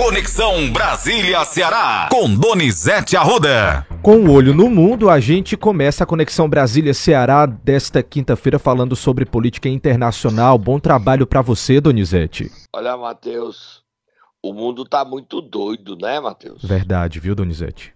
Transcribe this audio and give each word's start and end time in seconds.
Conexão 0.00 0.72
Brasília-Ceará, 0.72 2.08
com 2.10 2.34
Donizete 2.34 3.18
Arruda. 3.18 3.86
Com 4.02 4.16
o 4.24 4.32
olho 4.32 4.54
no 4.54 4.70
mundo, 4.70 5.10
a 5.10 5.20
gente 5.20 5.58
começa 5.58 6.04
a 6.04 6.06
Conexão 6.06 6.48
Brasília-Ceará 6.48 7.44
desta 7.44 8.02
quinta-feira 8.02 8.58
falando 8.58 8.96
sobre 8.96 9.26
política 9.26 9.68
internacional. 9.68 10.56
Bom 10.56 10.80
trabalho 10.80 11.26
para 11.26 11.42
você, 11.42 11.82
Donizete. 11.82 12.50
Olha, 12.72 12.96
Matheus, 12.96 13.84
o 14.42 14.54
mundo 14.54 14.86
tá 14.86 15.04
muito 15.04 15.42
doido, 15.42 15.94
né, 15.96 16.18
Matheus? 16.18 16.62
Verdade, 16.64 17.20
viu, 17.20 17.34
Donizete? 17.34 17.94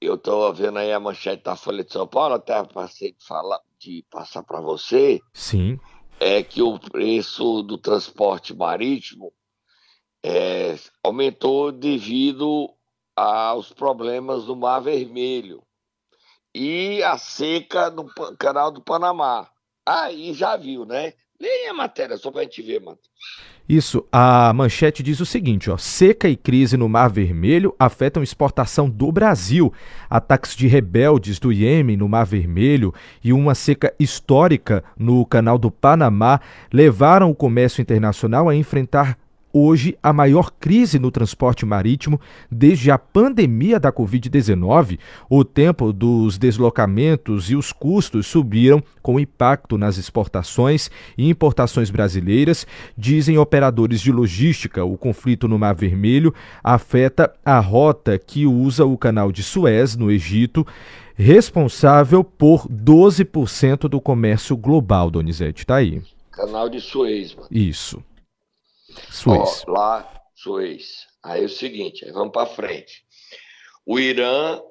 Eu 0.00 0.18
tô 0.18 0.52
vendo 0.52 0.80
aí 0.80 0.92
a 0.92 0.98
manchete 0.98 1.44
da 1.44 1.54
Folha 1.54 1.84
de 1.84 1.92
São 1.92 2.08
Paulo, 2.08 2.34
até 2.34 2.60
passei 2.64 3.12
de, 3.12 3.24
falar, 3.24 3.60
de 3.78 4.04
passar 4.10 4.42
para 4.42 4.60
você. 4.60 5.20
Sim. 5.32 5.78
É 6.18 6.42
que 6.42 6.60
o 6.60 6.76
preço 6.76 7.62
do 7.62 7.78
transporte 7.78 8.52
marítimo 8.52 9.32
é, 10.24 10.74
aumentou 11.02 11.72
devido 11.72 12.70
aos 13.16 13.72
problemas 13.72 14.44
do 14.44 14.56
Mar 14.56 14.80
Vermelho 14.80 15.62
e 16.54 17.02
a 17.02 17.18
seca 17.18 17.90
no 17.90 18.08
canal 18.38 18.70
do 18.70 18.80
Panamá. 18.80 19.48
Aí 19.86 20.32
já 20.34 20.56
viu, 20.56 20.84
né? 20.84 21.12
Leia 21.40 21.70
a 21.70 21.74
matéria 21.74 22.16
só 22.16 22.32
para 22.32 22.40
a 22.40 22.44
gente 22.44 22.60
ver, 22.62 22.80
Matheus. 22.80 23.08
Isso, 23.68 24.04
a 24.10 24.50
manchete 24.52 25.02
diz 25.02 25.20
o 25.20 25.26
seguinte, 25.26 25.70
ó, 25.70 25.76
seca 25.76 26.28
e 26.28 26.34
crise 26.34 26.76
no 26.76 26.88
Mar 26.88 27.10
Vermelho 27.10 27.74
afetam 27.78 28.22
exportação 28.22 28.88
do 28.88 29.12
Brasil. 29.12 29.72
Ataques 30.08 30.56
de 30.56 30.66
rebeldes 30.66 31.38
do 31.38 31.52
Iêmen 31.52 31.96
no 31.96 32.08
Mar 32.08 32.24
Vermelho 32.24 32.92
e 33.22 33.32
uma 33.32 33.54
seca 33.54 33.94
histórica 34.00 34.82
no 34.96 35.24
Canal 35.26 35.58
do 35.58 35.70
Panamá 35.70 36.40
levaram 36.72 37.30
o 37.30 37.36
comércio 37.36 37.82
internacional 37.82 38.48
a 38.48 38.56
enfrentar 38.56 39.18
hoje 39.58 39.96
a 40.02 40.12
maior 40.12 40.50
crise 40.58 40.98
no 40.98 41.10
transporte 41.10 41.64
marítimo 41.66 42.20
desde 42.50 42.90
a 42.90 42.98
pandemia 42.98 43.80
da 43.80 43.92
Covid-19. 43.92 44.98
O 45.28 45.44
tempo 45.44 45.92
dos 45.92 46.38
deslocamentos 46.38 47.50
e 47.50 47.56
os 47.56 47.72
custos 47.72 48.26
subiram 48.26 48.82
com 49.02 49.18
impacto 49.18 49.78
nas 49.78 49.96
exportações 49.96 50.90
e 51.16 51.28
importações 51.28 51.90
brasileiras, 51.90 52.66
dizem 52.96 53.38
operadores 53.38 54.00
de 54.00 54.12
logística. 54.12 54.84
O 54.84 54.96
conflito 54.96 55.48
no 55.48 55.58
Mar 55.58 55.74
Vermelho 55.74 56.34
afeta 56.62 57.32
a 57.44 57.58
rota 57.58 58.18
que 58.18 58.46
usa 58.46 58.84
o 58.84 58.98
canal 58.98 59.32
de 59.32 59.42
Suez, 59.42 59.96
no 59.96 60.10
Egito 60.10 60.66
responsável 61.18 62.22
por 62.22 62.68
12% 62.68 63.88
do 63.88 64.00
comércio 64.00 64.56
global, 64.56 65.10
Donizete. 65.10 65.66
Tá 65.66 65.76
aí. 65.76 66.00
Canal 66.30 66.68
de 66.68 66.80
Suez, 66.80 67.34
mano. 67.34 67.48
Isso. 67.50 68.00
Suez. 69.10 69.64
Ó, 69.66 69.72
lá, 69.72 70.22
Suez. 70.34 71.06
Aí 71.22 71.42
é 71.42 71.46
o 71.46 71.48
seguinte, 71.48 72.04
aí 72.04 72.12
vamos 72.12 72.32
para 72.32 72.46
frente. 72.46 73.04
O 73.84 73.98
Irã 73.98 74.62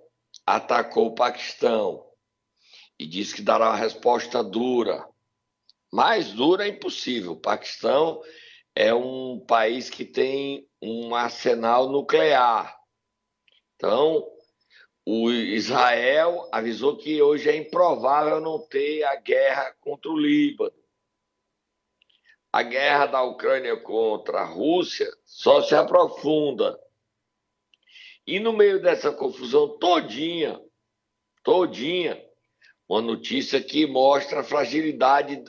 atacou 0.45 1.07
o 1.07 1.15
Paquistão 1.15 2.05
e 2.97 3.05
disse 3.05 3.35
que 3.35 3.41
dará 3.41 3.69
uma 3.69 3.75
resposta 3.75 4.43
dura. 4.43 5.07
Mais 5.91 6.31
dura 6.31 6.65
é 6.65 6.69
impossível. 6.69 7.33
O 7.33 7.39
Paquistão 7.39 8.21
é 8.75 8.93
um 8.93 9.39
país 9.45 9.89
que 9.89 10.05
tem 10.05 10.67
um 10.81 11.13
arsenal 11.13 11.89
nuclear. 11.89 12.77
Então, 13.75 14.27
o 15.05 15.29
Israel 15.31 16.49
avisou 16.51 16.97
que 16.97 17.21
hoje 17.21 17.49
é 17.49 17.55
improvável 17.55 18.39
não 18.39 18.59
ter 18.67 19.03
a 19.03 19.15
guerra 19.15 19.75
contra 19.79 20.09
o 20.09 20.17
Líbano 20.17 20.86
a 22.57 22.63
guerra 22.63 23.05
da 23.05 23.21
Ucrânia 23.21 23.77
contra 23.77 24.39
a 24.39 24.43
Rússia 24.43 25.07
só 25.23 25.61
se 25.61 25.75
aprofunda. 25.75 26.75
E 28.25 28.39
no 28.39 28.51
meio 28.51 28.81
dessa 28.81 29.11
confusão 29.11 29.77
todinha, 29.77 30.59
todinha, 31.43 32.19
uma 32.89 32.99
notícia 32.99 33.61
que 33.61 33.85
mostra 33.85 34.39
a 34.39 34.43
fragilidade 34.43 35.43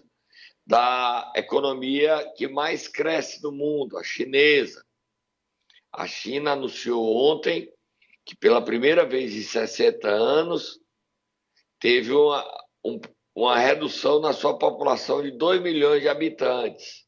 da 0.66 1.32
economia 1.34 2.30
que 2.36 2.46
mais 2.46 2.86
cresce 2.86 3.42
no 3.42 3.52
mundo, 3.52 3.96
a 3.96 4.04
chinesa. 4.04 4.84
A 5.90 6.06
China 6.06 6.52
anunciou 6.52 7.32
ontem 7.32 7.72
que 8.22 8.36
pela 8.36 8.62
primeira 8.62 9.06
vez 9.06 9.34
em 9.34 9.40
60 9.40 10.06
anos 10.06 10.78
teve 11.80 12.12
uma, 12.12 12.44
um, 12.84 13.00
uma 13.40 13.56
redução 13.56 14.18
na 14.18 14.32
sua 14.32 14.58
população 14.58 15.22
de 15.22 15.30
2 15.30 15.62
milhões 15.62 16.02
de 16.02 16.08
habitantes. 16.08 17.06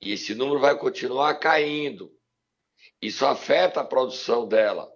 E 0.00 0.12
esse 0.12 0.36
número 0.36 0.60
vai 0.60 0.78
continuar 0.78 1.34
caindo. 1.34 2.12
Isso 3.00 3.26
afeta 3.26 3.80
a 3.80 3.84
produção 3.84 4.46
dela. 4.46 4.88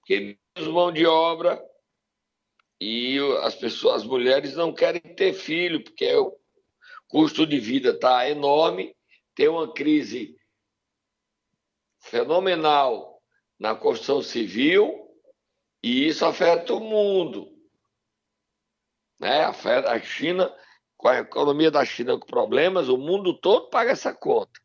Porque 0.00 0.36
menos 0.56 0.72
mão 0.72 0.90
de 0.90 1.06
obra 1.06 1.62
e 2.80 3.18
as 3.42 3.54
pessoas, 3.54 4.02
as 4.02 4.04
mulheres 4.04 4.56
não 4.56 4.74
querem 4.74 5.00
ter 5.00 5.32
filho, 5.32 5.82
porque 5.82 6.12
o 6.16 6.36
custo 7.06 7.46
de 7.46 7.60
vida 7.60 7.90
está 7.90 8.28
enorme, 8.28 8.92
tem 9.36 9.46
uma 9.46 9.72
crise 9.72 10.36
fenomenal 12.00 13.22
na 13.56 13.72
construção 13.76 14.20
civil 14.20 14.92
e 15.80 16.08
isso 16.08 16.24
afeta 16.24 16.74
o 16.74 16.80
mundo. 16.80 17.55
Né? 19.18 19.44
A 19.44 20.00
China, 20.00 20.52
com 20.96 21.08
a 21.08 21.18
economia 21.18 21.70
da 21.70 21.84
China 21.84 22.18
com 22.18 22.26
problemas, 22.26 22.88
o 22.88 22.96
mundo 22.96 23.34
todo 23.34 23.70
paga 23.70 23.92
essa 23.92 24.14
conta. 24.14 24.60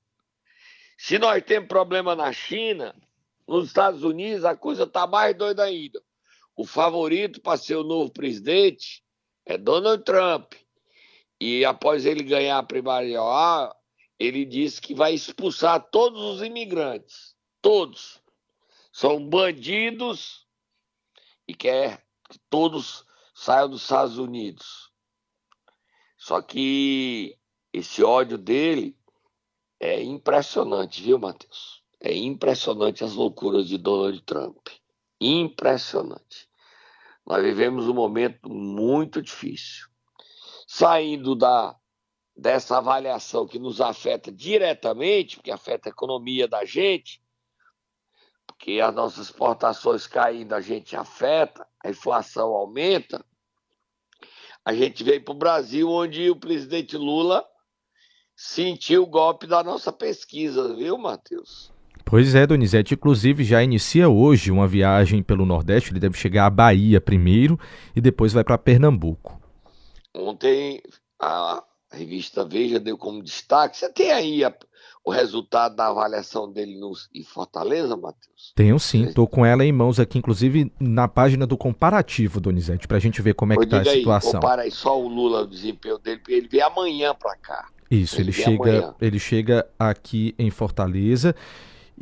Se 0.97 1.17
nós 1.17 1.43
temos 1.43 1.67
problema 1.67 2.15
na 2.15 2.31
China, 2.31 2.95
nos 3.47 3.67
Estados 3.67 4.03
Unidos 4.03 4.45
a 4.45 4.55
coisa 4.55 4.83
está 4.83 5.07
mais 5.07 5.35
doida 5.35 5.63
ainda. 5.63 6.01
O 6.55 6.65
favorito 6.65 7.41
para 7.41 7.57
ser 7.57 7.75
o 7.75 7.83
novo 7.83 8.11
presidente 8.11 9.03
é 9.45 9.57
Donald 9.57 10.03
Trump. 10.03 10.53
E 11.39 11.65
após 11.65 12.05
ele 12.05 12.23
ganhar 12.23 12.59
a 12.59 12.63
primária 12.63 13.17
ele 14.19 14.45
disse 14.45 14.79
que 14.79 14.93
vai 14.93 15.15
expulsar 15.15 15.89
todos 15.89 16.21
os 16.21 16.43
imigrantes. 16.43 17.35
Todos. 17.59 18.21
São 18.93 19.27
bandidos 19.27 20.45
e 21.47 21.55
quer 21.55 22.05
que 22.29 22.37
todos 22.47 23.03
saiu 23.41 23.67
dos 23.67 23.81
Estados 23.81 24.19
Unidos. 24.19 24.91
Só 26.15 26.43
que 26.43 27.35
esse 27.73 28.03
ódio 28.03 28.37
dele 28.37 28.95
é 29.79 29.99
impressionante, 29.99 31.01
viu, 31.01 31.17
Matheus? 31.17 31.83
É 31.99 32.15
impressionante 32.15 33.03
as 33.03 33.13
loucuras 33.13 33.67
de 33.67 33.79
Donald 33.79 34.21
Trump. 34.21 34.67
Impressionante. 35.19 36.47
Nós 37.25 37.41
vivemos 37.41 37.87
um 37.87 37.95
momento 37.95 38.47
muito 38.47 39.23
difícil. 39.23 39.87
Saindo 40.67 41.35
da 41.35 41.75
dessa 42.37 42.77
avaliação 42.77 43.47
que 43.47 43.59
nos 43.59 43.81
afeta 43.81 44.31
diretamente, 44.31 45.35
porque 45.35 45.51
afeta 45.51 45.89
a 45.89 45.91
economia 45.91 46.47
da 46.47 46.63
gente, 46.63 47.21
porque 48.45 48.79
as 48.79 48.93
nossas 48.93 49.25
exportações 49.25 50.07
caindo, 50.07 50.53
a 50.53 50.61
gente 50.61 50.95
afeta, 50.95 51.67
a 51.83 51.89
inflação 51.89 52.49
aumenta, 52.53 53.23
a 54.65 54.73
gente 54.73 55.03
veio 55.03 55.23
para 55.23 55.33
o 55.33 55.37
Brasil, 55.37 55.89
onde 55.89 56.29
o 56.29 56.35
presidente 56.35 56.97
Lula 56.97 57.43
sentiu 58.35 59.03
o 59.03 59.07
golpe 59.07 59.47
da 59.47 59.63
nossa 59.63 59.91
pesquisa, 59.91 60.75
viu, 60.75 60.97
Matheus? 60.97 61.71
Pois 62.05 62.35
é, 62.35 62.45
Donizete. 62.45 62.93
Inclusive, 62.93 63.43
já 63.43 63.63
inicia 63.63 64.09
hoje 64.09 64.51
uma 64.51 64.67
viagem 64.67 65.21
pelo 65.23 65.45
Nordeste. 65.45 65.91
Ele 65.91 65.99
deve 65.99 66.17
chegar 66.17 66.45
à 66.45 66.49
Bahia 66.49 66.99
primeiro 66.99 67.59
e 67.95 68.01
depois 68.01 68.33
vai 68.33 68.43
para 68.43 68.57
Pernambuco. 68.57 69.39
Ontem, 70.13 70.81
a 71.19 71.63
revista 71.91 72.43
Veja 72.43 72.79
deu 72.79 72.97
como 72.97 73.23
destaque. 73.23 73.77
Você 73.77 73.91
tem 73.91 74.11
aí 74.11 74.43
a, 74.43 74.53
o 75.03 75.11
resultado 75.11 75.75
da 75.75 75.87
avaliação 75.87 76.51
dele 76.51 76.79
no, 76.79 76.93
em 77.13 77.23
Fortaleza, 77.23 77.97
Matheus? 77.97 78.53
Tenho 78.55 78.79
sim, 78.79 79.05
estou 79.05 79.27
com 79.27 79.45
ela 79.45 79.65
em 79.65 79.71
mãos 79.71 79.99
aqui, 79.99 80.17
inclusive 80.17 80.71
na 80.79 81.07
página 81.07 81.47
do 81.47 81.57
comparativo, 81.57 82.39
Donizete, 82.39 82.87
para 82.87 82.97
a 82.97 82.99
gente 82.99 83.21
ver 83.21 83.33
como 83.33 83.53
é 83.53 83.57
que 83.57 83.63
está 83.63 83.81
a 83.81 83.85
situação. 83.85 84.39
Compara 84.39 84.61
aí 84.61 84.71
só 84.71 84.99
o 84.99 85.07
Lula, 85.07 85.41
o 85.41 85.47
desempenho 85.47 85.97
dele, 85.97 86.21
ele 86.27 86.47
vem 86.47 86.61
amanhã 86.61 87.15
para 87.15 87.35
cá. 87.35 87.67
Isso, 87.89 88.15
ele, 88.15 88.29
ele 88.29 88.31
chega, 88.31 88.95
ele 89.01 89.19
chega 89.19 89.67
aqui 89.77 90.35
em 90.37 90.49
Fortaleza. 90.49 91.35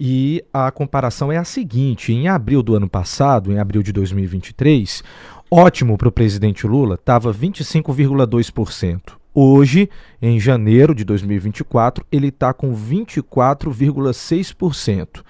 E 0.01 0.45
a 0.53 0.71
comparação 0.71 1.31
é 1.31 1.37
a 1.37 1.43
seguinte: 1.43 2.13
em 2.13 2.27
abril 2.27 2.61
do 2.61 2.75
ano 2.75 2.87
passado, 2.87 3.51
em 3.51 3.59
abril 3.59 3.81
de 3.81 3.91
2023, 3.91 5.03
ótimo 5.51 5.97
para 5.97 6.07
o 6.07 6.11
presidente 6.11 6.67
Lula 6.67 6.95
estava 6.95 7.33
25,2%. 7.33 9.18
Hoje, 9.33 9.89
em 10.21 10.39
janeiro 10.39 10.93
de 10.95 11.03
2024, 11.03 12.05
ele 12.11 12.29
está 12.29 12.53
com 12.53 12.75
24,6%. 12.75 15.23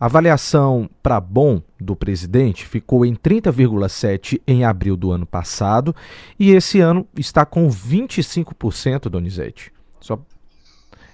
A 0.00 0.06
avaliação 0.06 0.88
para 1.02 1.20
bom 1.20 1.60
do 1.80 1.96
presidente 1.96 2.64
ficou 2.64 3.04
em 3.04 3.16
30,7% 3.16 4.40
em 4.46 4.64
abril 4.64 4.96
do 4.96 5.10
ano 5.10 5.26
passado 5.26 5.92
e 6.38 6.52
esse 6.52 6.78
ano 6.78 7.04
está 7.16 7.44
com 7.44 7.68
25%, 7.68 9.08
Donizete. 9.08 9.72
Só 10.00 10.16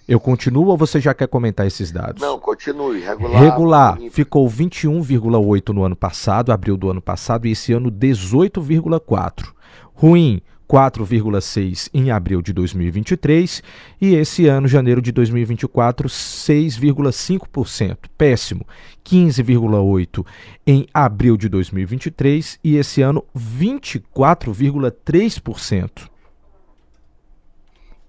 Eu 0.07 0.21
continuo 0.21 0.67
ou 0.67 0.77
você 0.77 1.01
já 1.01 1.15
quer 1.15 1.29
comentar 1.29 1.67
esses 1.67 1.91
dados? 1.91 2.21
Não, 2.21 2.39
continue. 2.39 3.01
Regular. 3.01 3.41
Regular 3.41 3.99
ficou 4.11 4.47
21,8 4.47 5.73
no 5.73 5.83
ano 5.83 5.97
passado, 5.97 6.53
abril 6.53 6.77
do 6.77 6.91
ano 6.91 7.01
passado, 7.01 7.47
e 7.47 7.53
esse 7.53 7.73
ano 7.73 7.91
18,4. 7.91 9.47
Ruim, 9.95 10.43
4,6 10.69 11.89
em 11.93 12.11
abril 12.11 12.43
de 12.43 12.53
2023 12.53 13.63
e 14.01 14.15
esse 14.15 14.47
ano, 14.47 14.67
janeiro 14.67 15.03
de 15.03 15.13
2024, 15.13 16.09
6,5%. 16.09 18.09
Péssimo, 18.17 18.67
15,8 19.05 20.27
em 20.67 20.89
abril 20.93 21.37
de 21.37 21.49
2023 21.49 22.59
e 22.65 22.77
esse 22.77 23.03
ano 23.03 23.25
24,3%. 23.37 26.11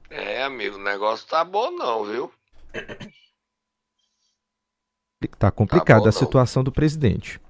É, 0.09 0.43
amigo, 0.43 0.77
o 0.77 0.83
negócio 0.83 1.27
tá 1.27 1.43
bom 1.43 1.69
não, 1.71 2.05
viu? 2.05 2.31
Tá 5.37 5.51
complicada 5.51 6.03
tá 6.03 6.09
a 6.09 6.11
situação 6.11 6.63
do 6.63 6.71
presidente. 6.71 7.41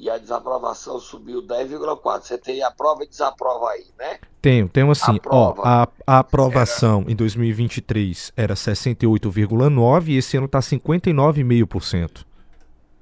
e 0.00 0.08
a 0.08 0.16
desaprovação 0.16 0.98
subiu 0.98 1.42
10,4. 1.42 2.22
Você 2.22 2.38
tem 2.38 2.62
a 2.62 2.70
prova 2.70 3.04
e 3.04 3.08
desaprova 3.08 3.70
aí, 3.70 3.84
né? 3.98 4.18
Tenho, 4.40 4.66
tenho 4.66 4.90
assim, 4.90 5.20
a 5.22 5.28
ó, 5.28 5.54
a, 5.62 5.88
a 6.06 6.18
aprovação 6.20 7.02
era... 7.02 7.12
em 7.12 7.16
2023 7.16 8.32
era 8.34 8.54
68,9 8.54 10.08
e 10.08 10.16
esse 10.16 10.38
ano 10.38 10.46
está 10.46 10.60
59,5%. 10.60 12.24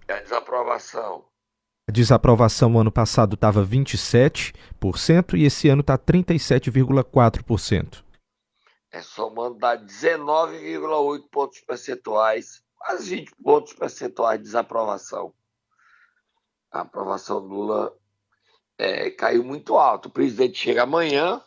E 0.08 0.12
a 0.12 0.20
desaprovação? 0.20 1.24
A 1.88 1.92
desaprovação 1.92 2.70
no 2.70 2.80
ano 2.80 2.92
passado 2.92 3.34
estava 3.34 3.64
27% 3.64 5.38
e 5.38 5.44
esse 5.44 5.68
ano 5.68 5.80
está 5.80 5.98
37,4%. 5.98 8.04
É 8.90 9.02
somando 9.02 9.58
dá 9.58 9.76
19,8 9.76 11.28
pontos 11.30 11.60
percentuais, 11.60 12.62
quase 12.76 13.16
20 13.16 13.34
pontos 13.42 13.74
percentuais 13.74 14.38
de 14.38 14.44
desaprovação 14.44 15.34
a 16.70 16.80
aprovação 16.80 17.40
do 17.40 17.48
Lula 17.48 17.96
é, 18.76 19.10
caiu 19.10 19.44
muito 19.44 19.76
alto. 19.76 20.06
O 20.06 20.12
presidente 20.12 20.58
chega 20.58 20.82
amanhã, 20.82 21.42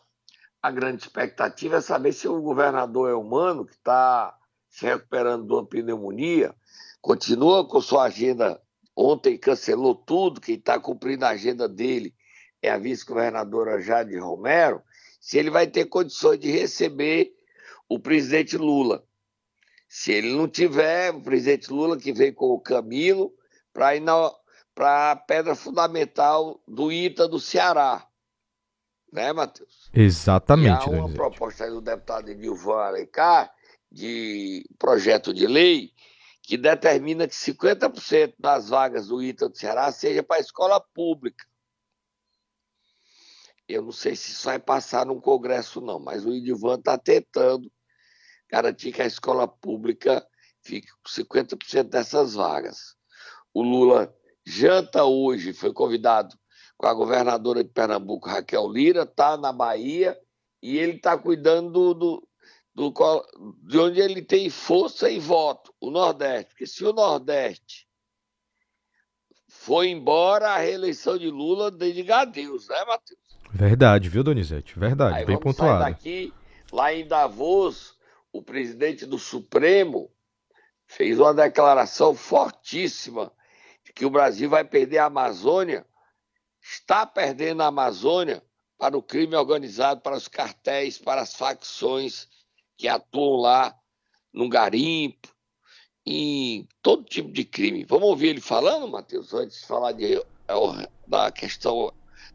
a 0.62 0.72
grande 0.72 1.04
expectativa 1.04 1.78
é 1.78 1.82
saber 1.82 2.14
se 2.14 2.28
o 2.28 2.42
governador 2.42 3.10
é 3.10 3.14
humano, 3.14 3.66
que 3.66 3.74
está 3.74 4.38
se 4.70 4.86
recuperando 4.86 5.46
de 5.46 5.54
uma 5.54 5.66
pneumonia, 5.66 6.56
continua 7.02 7.68
com 7.68 7.82
sua 7.82 8.04
agenda. 8.04 8.62
Ontem 8.96 9.38
cancelou 9.38 9.96
tudo, 9.96 10.42
quem 10.42 10.56
está 10.56 10.80
cumprindo 10.80 11.26
a 11.26 11.30
agenda 11.30 11.68
dele 11.68 12.14
é 12.62 12.70
a 12.70 12.78
vice-governadora 12.78 13.82
Jade 13.82 14.18
Romero. 14.18 14.82
Se 15.20 15.38
ele 15.38 15.50
vai 15.50 15.68
ter 15.68 15.86
condições 15.86 16.40
de 16.40 16.52
receber 16.52 17.34
o 17.90 18.00
presidente 18.00 18.58
Lula. 18.58 19.04
Se 19.88 20.12
ele 20.12 20.34
não 20.34 20.48
tiver, 20.48 21.12
o 21.12 21.22
presidente 21.22 21.72
Lula 21.72 21.98
que 21.98 22.14
vem 22.14 22.34
com 22.34 22.48
o 22.48 22.60
Camilo 22.60 23.34
para 23.74 23.94
para 24.74 25.12
a 25.12 25.16
pedra 25.18 25.54
fundamental 25.54 26.62
do 26.66 26.92
ITA 26.92 27.28
do 27.28 27.40
Ceará. 27.40 28.08
Né, 29.12 29.34
Matheus? 29.34 29.90
Exatamente. 29.94 30.90
E 30.90 30.94
há 30.94 30.98
uma 30.98 31.10
proposta 31.10 31.70
do 31.70 31.82
deputado 31.82 32.30
Edilvan 32.30 32.78
Alencar 32.78 33.54
de 33.92 34.66
projeto 34.80 35.34
de 35.34 35.46
lei 35.46 35.92
que 36.52 36.58
determina 36.58 37.30
que 37.30 37.34
50% 37.34 38.34
das 38.38 38.68
vagas 38.68 39.08
do 39.08 39.24
ITA 39.24 39.48
do 39.48 39.58
Ceará 39.58 39.90
seja 39.90 40.22
para 40.22 40.36
a 40.36 40.42
escola 40.42 40.82
pública. 40.82 41.46
Eu 43.66 43.84
não 43.84 43.94
sei 43.94 44.18
se 44.18 44.32
isso 44.32 44.44
vai 44.44 44.60
passar 44.60 45.06
no 45.06 45.22
Congresso, 45.22 45.80
não, 45.80 45.98
mas 45.98 46.26
o 46.26 46.34
Edilvan 46.34 46.76
está 46.76 46.98
tentando 46.98 47.72
garantir 48.50 48.92
que 48.92 49.02
a 49.02 49.06
escola 49.06 49.48
pública 49.48 50.28
fique 50.62 50.90
com 50.92 51.10
50% 51.10 51.84
dessas 51.84 52.34
vagas. 52.34 52.98
O 53.54 53.62
Lula 53.62 54.14
janta 54.46 55.06
hoje, 55.06 55.54
foi 55.54 55.72
convidado 55.72 56.38
com 56.76 56.86
a 56.86 56.94
governadora 56.94 57.64
de 57.64 57.70
Pernambuco, 57.70 58.28
Raquel 58.28 58.68
Lira, 58.68 59.04
está 59.04 59.38
na 59.38 59.54
Bahia 59.54 60.20
e 60.62 60.78
ele 60.78 60.98
está 60.98 61.18
cuidando 61.18 61.72
do, 61.72 61.94
do, 61.94 62.28
do, 62.74 62.94
de 63.64 63.78
onde 63.78 64.00
ele 64.00 64.22
tem 64.22 64.50
força 64.50 65.10
e 65.10 65.20
voto, 65.20 65.74
o 65.80 65.92
Nordeste. 65.92 66.50
Porque 66.50 66.66
se 66.66 66.84
o 66.84 66.94
Nordeste 66.94 67.88
foi 69.48 69.90
embora, 69.90 70.52
a 70.52 70.58
reeleição 70.58 71.18
de 71.18 71.30
Lula 71.30 71.70
dedica 71.70 72.20
a 72.20 72.26
Deus, 72.26 72.68
né, 72.68 72.84
Matheus? 72.86 73.20
Verdade, 73.52 74.10
viu, 74.10 74.24
Donizete? 74.24 74.80
Verdade, 74.80 75.18
Aí 75.18 75.26
bem 75.26 75.36
vamos 75.36 75.56
pontuado. 75.56 75.84
Sair 75.84 75.94
daqui, 75.94 76.34
lá 76.72 76.94
em 76.94 77.06
Davos, 77.06 77.98
o 78.32 78.42
presidente 78.42 79.06
do 79.06 79.20
Supremo 79.20 80.10
fez 80.88 81.20
uma 81.20 81.34
declaração 81.34 82.16
fortíssima 82.16 83.32
que 83.94 84.06
o 84.06 84.10
Brasil 84.10 84.50
vai 84.50 84.64
perder 84.64 85.00
a 85.00 85.06
Amazônia, 85.06 85.86
está 86.62 87.06
perdendo 87.06 87.62
a 87.62 87.68
Amazônia 87.68 88.42
para 88.78 88.98
o 88.98 89.04
crime 89.04 89.36
organizado, 89.36 90.02
para 90.02 90.16
os 90.16 90.28
cartéis, 90.28 90.98
para 90.98 91.22
as 91.22 91.36
facções 91.36 92.30
que 92.82 92.88
atuam 92.88 93.40
lá 93.42 93.76
no 94.34 94.50
garimpo, 94.50 95.30
em 96.04 96.68
todo 96.82 97.04
tipo 97.04 97.32
de 97.32 97.46
crime. 97.46 97.86
Vamos 97.88 98.10
ouvir 98.10 98.30
ele 98.30 98.42
falando, 98.42 98.88
Matheus, 98.88 99.36
antes 99.36 99.62
de 99.62 99.68
falar 99.68 99.92
de, 99.92 100.16
é, 100.16 100.90
da 101.08 101.32
questão 101.32 101.94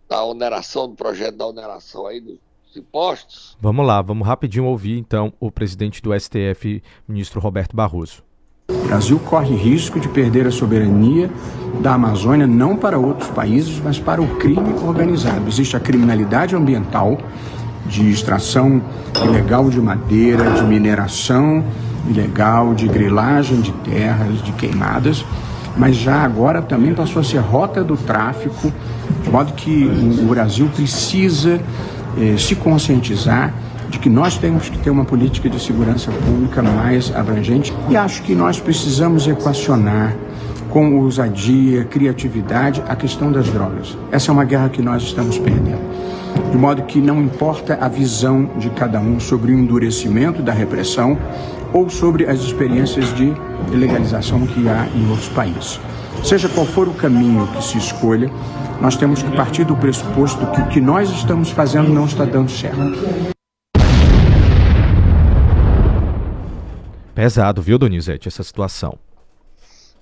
da 0.09 0.25
oneração, 0.25 0.89
do 0.89 0.95
projeto 0.95 1.37
da 1.37 1.49
oneração 1.49 2.07
aí 2.07 2.21
dos 2.21 2.39
impostos? 2.77 3.57
Vamos 3.61 3.85
lá, 3.85 4.01
vamos 4.01 4.25
rapidinho 4.25 4.67
ouvir 4.67 4.97
então 4.97 5.33
o 5.41 5.51
presidente 5.51 6.01
do 6.01 6.17
STF, 6.17 6.81
ministro 7.09 7.41
Roberto 7.41 7.75
Barroso. 7.75 8.23
O 8.69 8.87
Brasil 8.87 9.19
corre 9.19 9.57
risco 9.57 9.99
de 9.99 10.09
perder 10.09 10.47
a 10.47 10.53
soberania 10.53 11.29
da 11.81 11.95
Amazônia 11.95 12.47
não 12.47 12.77
para 12.77 12.97
outros 12.97 13.31
países, 13.31 13.81
mas 13.81 13.99
para 13.99 14.23
o 14.23 14.39
crime 14.39 14.75
organizado. 14.85 15.49
Existe 15.49 15.77
a 15.77 15.81
criminalidade 15.81 16.55
ambiental 16.55 17.19
de 17.89 18.11
extração 18.11 18.83
ilegal 19.25 19.71
de 19.71 19.81
madeira, 19.81 20.51
de 20.51 20.63
mineração 20.63 21.65
ilegal, 22.09 22.75
de 22.75 22.87
grilagem 22.87 23.61
de 23.61 23.73
terras, 23.73 24.43
de 24.43 24.53
queimadas, 24.53 25.25
mas 25.77 25.97
já 25.97 26.23
agora 26.23 26.63
também 26.63 26.95
passou 26.95 27.21
a 27.21 27.25
ser 27.25 27.39
rota 27.39 27.83
do 27.83 27.97
tráfico, 27.97 28.73
de 29.23 29.31
modo 29.31 29.53
que 29.53 29.85
o 30.21 30.29
Brasil 30.29 30.69
precisa 30.75 31.61
eh, 32.19 32.37
se 32.39 32.55
conscientizar 32.55 33.53
de 33.89 33.99
que 33.99 34.09
nós 34.09 34.37
temos 34.39 34.69
que 34.69 34.79
ter 34.79 34.91
uma 34.91 35.05
política 35.05 35.49
de 35.49 35.61
segurança 35.61 36.11
pública 36.11 36.63
mais 36.63 37.15
abrangente 37.15 37.73
e 37.89 37.97
acho 37.97 38.23
que 38.23 38.35
nós 38.35 38.59
precisamos 38.59 39.29
equacionar 39.29 40.17
com 40.71 40.99
ousadia, 40.99 41.85
criatividade, 41.85 42.83
a 42.89 42.97
questão 42.97 43.31
das 43.31 43.49
drogas. 43.49 43.97
Essa 44.11 44.31
é 44.31 44.33
uma 44.33 44.45
guerra 44.45 44.69
que 44.69 44.83
nós 44.83 45.03
estamos 45.03 45.39
perdendo. 45.39 45.81
De 46.57 46.63
modo 46.63 46.85
que 46.85 47.03
não 47.03 47.21
importa 47.21 47.75
a 47.75 47.87
visão 47.87 48.47
de 48.57 48.71
cada 48.71 48.99
um 48.99 49.21
sobre 49.21 49.53
o 49.53 49.59
endurecimento 49.59 50.43
da 50.43 50.55
repressão 50.55 51.19
ou 51.71 51.91
sobre 51.91 52.25
as 52.25 52.41
experiências 52.41 53.13
de 53.15 53.31
legalização 53.71 54.47
que 54.47 54.67
há 54.67 54.87
em 54.87 55.11
outros 55.11 55.29
países. 55.29 55.79
Seja 56.25 56.49
qual 56.49 56.65
for 56.65 56.89
o 56.89 56.95
caminho 56.95 57.47
que 57.49 57.63
se 57.63 57.77
escolha, 57.77 58.31
nós 58.81 58.97
temos 58.97 59.23
que 59.23 59.37
partir 59.37 59.65
do 59.65 59.77
pressuposto 59.77 60.47
que 60.53 60.63
o 60.63 60.69
que 60.69 60.81
nós 60.81 61.11
estamos 61.11 61.51
fazendo 61.51 61.93
não 61.93 62.07
está 62.07 62.25
dando 62.25 62.51
certo. 62.51 62.79
Pesado, 67.15 67.61
viu, 67.61 67.77
Donizete, 67.77 68.29
essa 68.29 68.43
situação. 68.43 68.99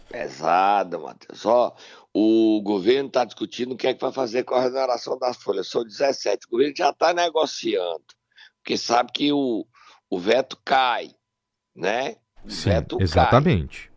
Pesada, 0.08 0.96
Matheus. 1.00 1.44
Ó, 1.44 1.74
o 2.16 2.62
governo 2.62 3.08
está 3.08 3.24
discutindo 3.24 3.72
o 3.72 3.76
que 3.76 3.88
é 3.88 3.94
que 3.94 4.00
vai 4.00 4.12
fazer 4.12 4.44
com 4.44 4.54
a 4.54 4.60
remuneração 4.60 5.18
das 5.18 5.36
folhas. 5.36 5.68
São 5.68 5.82
17. 5.82 6.46
O 6.46 6.50
governo 6.50 6.74
já 6.76 6.90
está 6.90 7.12
negociando, 7.12 8.04
porque 8.62 8.78
sabe 8.78 9.10
que 9.10 9.32
o, 9.32 9.66
o 10.08 10.18
veto 10.18 10.56
cai, 10.64 11.10
né? 11.74 12.16
O 12.44 12.50
Sim, 12.50 12.70
veto 12.70 13.02
exatamente. 13.02 13.88
Cai. 13.88 13.94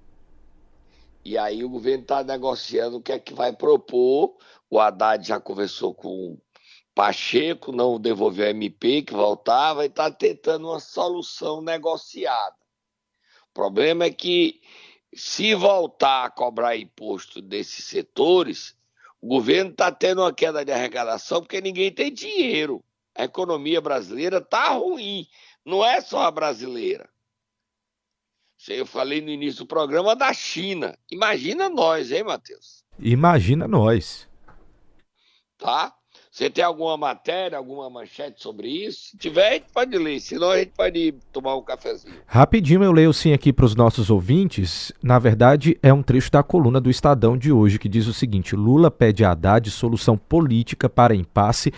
E 1.24 1.38
aí 1.38 1.64
o 1.64 1.70
governo 1.70 2.02
está 2.02 2.24
negociando 2.24 2.98
o 2.98 3.02
que 3.02 3.12
é 3.12 3.20
que 3.20 3.36
vai 3.36 3.54
propor. 3.54 4.36
O 4.68 4.80
Haddad 4.80 5.28
já 5.28 5.40
conversou 5.40 5.94
com 5.94 6.40
Pacheco, 6.96 7.72
não 7.72 8.00
devolveu 8.00 8.48
a 8.48 8.50
MP 8.50 9.04
que 9.04 9.14
voltava 9.14 9.84
e 9.84 9.88
está 9.88 10.10
tentando 10.10 10.68
uma 10.68 10.80
solução 10.80 11.62
negociada 11.62 12.56
problema 13.58 14.06
é 14.06 14.12
que, 14.12 14.62
se 15.18 15.56
voltar 15.56 16.26
a 16.26 16.30
cobrar 16.30 16.78
imposto 16.78 17.42
desses 17.42 17.86
setores, 17.86 18.78
o 19.20 19.28
governo 19.28 19.72
está 19.72 19.92
tendo 19.92 20.22
uma 20.22 20.34
queda 20.34 20.64
de 20.64 20.72
arrecadação 20.72 21.42
porque 21.42 21.60
ninguém 21.60 21.92
tem 21.92 22.14
dinheiro. 22.14 22.84
A 23.16 23.24
economia 23.24 23.82
brasileira 23.82 24.38
está 24.38 24.70
ruim. 24.70 25.28
Não 25.66 25.84
é 25.84 26.00
só 26.02 26.22
a 26.22 26.32
brasileira. 26.32 27.10
Eu 28.68 28.86
falei 28.86 29.22
no 29.22 29.30
início 29.30 29.64
do 29.64 29.68
programa 29.68 30.16
da 30.16 30.32
China. 30.34 30.98
Imagina 31.12 31.68
nós, 31.70 32.12
hein, 32.12 32.24
Matheus? 32.24 32.84
Imagina 33.00 33.68
nós. 33.68 34.28
Tá? 35.58 35.96
Você 36.38 36.52
tem 36.52 36.64
alguma 36.64 36.96
matéria, 36.96 37.58
alguma 37.58 37.90
manchete 37.90 38.44
sobre 38.44 38.68
isso? 38.68 39.10
Se 39.10 39.18
tiver, 39.18 39.50
a 39.50 39.54
gente 39.54 39.66
pode 39.74 39.98
ler, 39.98 40.20
senão 40.20 40.52
a 40.52 40.60
gente 40.60 40.72
pode 40.78 41.00
ir 41.00 41.16
tomar 41.34 41.56
um 41.56 41.64
cafezinho. 41.64 42.14
Rapidinho 42.28 42.84
eu 42.84 42.92
leio 42.92 43.12
sim 43.12 43.34
aqui 43.34 43.52
para 43.52 43.66
os 43.66 43.76
nossos 43.76 44.12
ouvintes. 44.12 44.94
Na 45.02 45.18
verdade, 45.18 45.80
é 45.82 45.92
um 45.92 46.04
trecho 46.04 46.32
da 46.32 46.44
coluna 46.44 46.80
do 46.80 46.92
Estadão 46.92 47.36
de 47.36 47.52
hoje 47.52 47.80
que 47.80 47.90
diz 47.90 48.06
o 48.06 48.14
seguinte: 48.14 48.56
Lula 48.56 48.92
pede 48.92 49.26
a 49.26 49.32
Haddad 49.32 49.72
solução 49.72 50.16
política 50.16 50.88
para 50.88 51.16
impasse 51.16 51.74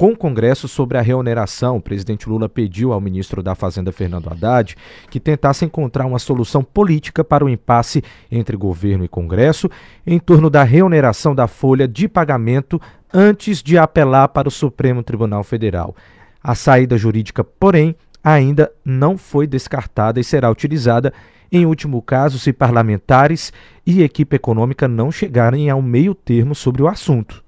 com 0.00 0.12
o 0.12 0.16
Congresso 0.16 0.66
sobre 0.66 0.96
a 0.96 1.02
reoneração, 1.02 1.76
o 1.76 1.82
presidente 1.82 2.26
Lula 2.26 2.48
pediu 2.48 2.94
ao 2.94 3.02
ministro 3.02 3.42
da 3.42 3.54
Fazenda, 3.54 3.92
Fernando 3.92 4.30
Haddad, 4.30 4.74
que 5.10 5.20
tentasse 5.20 5.62
encontrar 5.66 6.06
uma 6.06 6.18
solução 6.18 6.64
política 6.64 7.22
para 7.22 7.44
o 7.44 7.50
impasse 7.50 8.02
entre 8.32 8.56
governo 8.56 9.04
e 9.04 9.08
Congresso 9.08 9.68
em 10.06 10.18
torno 10.18 10.48
da 10.48 10.62
reoneração 10.62 11.34
da 11.34 11.46
folha 11.46 11.86
de 11.86 12.08
pagamento 12.08 12.80
antes 13.12 13.62
de 13.62 13.76
apelar 13.76 14.28
para 14.28 14.48
o 14.48 14.50
Supremo 14.50 15.02
Tribunal 15.02 15.44
Federal. 15.44 15.94
A 16.42 16.54
saída 16.54 16.96
jurídica, 16.96 17.44
porém, 17.44 17.94
ainda 18.22 18.72
não 18.84 19.18
foi 19.18 19.46
descartada 19.46 20.20
e 20.20 20.24
será 20.24 20.50
utilizada. 20.50 21.12
Em 21.52 21.66
último 21.66 22.00
caso 22.00 22.38
se 22.38 22.52
parlamentares 22.52 23.52
e 23.84 24.02
equipe 24.02 24.36
econômica 24.36 24.86
não 24.86 25.10
chegarem 25.10 25.68
ao 25.68 25.82
meio 25.82 26.14
termo 26.14 26.54
sobre 26.54 26.82
o 26.82 26.88
assunto. 26.88 27.44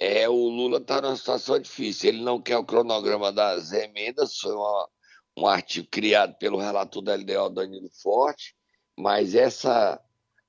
É, 0.00 0.28
o 0.28 0.48
Lula 0.48 0.78
está 0.78 1.02
numa 1.02 1.16
situação 1.16 1.58
difícil. 1.58 2.10
Ele 2.10 2.22
não 2.22 2.40
quer 2.40 2.56
o 2.56 2.64
cronograma 2.64 3.32
das 3.32 3.72
emendas, 3.72 4.38
foi 4.38 4.52
uma, 4.52 4.88
um 5.36 5.46
artigo 5.46 5.88
criado 5.90 6.34
pelo 6.38 6.58
relator 6.58 7.02
da 7.02 7.16
LDO, 7.16 7.50
Danilo 7.50 7.90
Forte, 8.00 8.54
mas 8.96 9.34
essa 9.34 10.00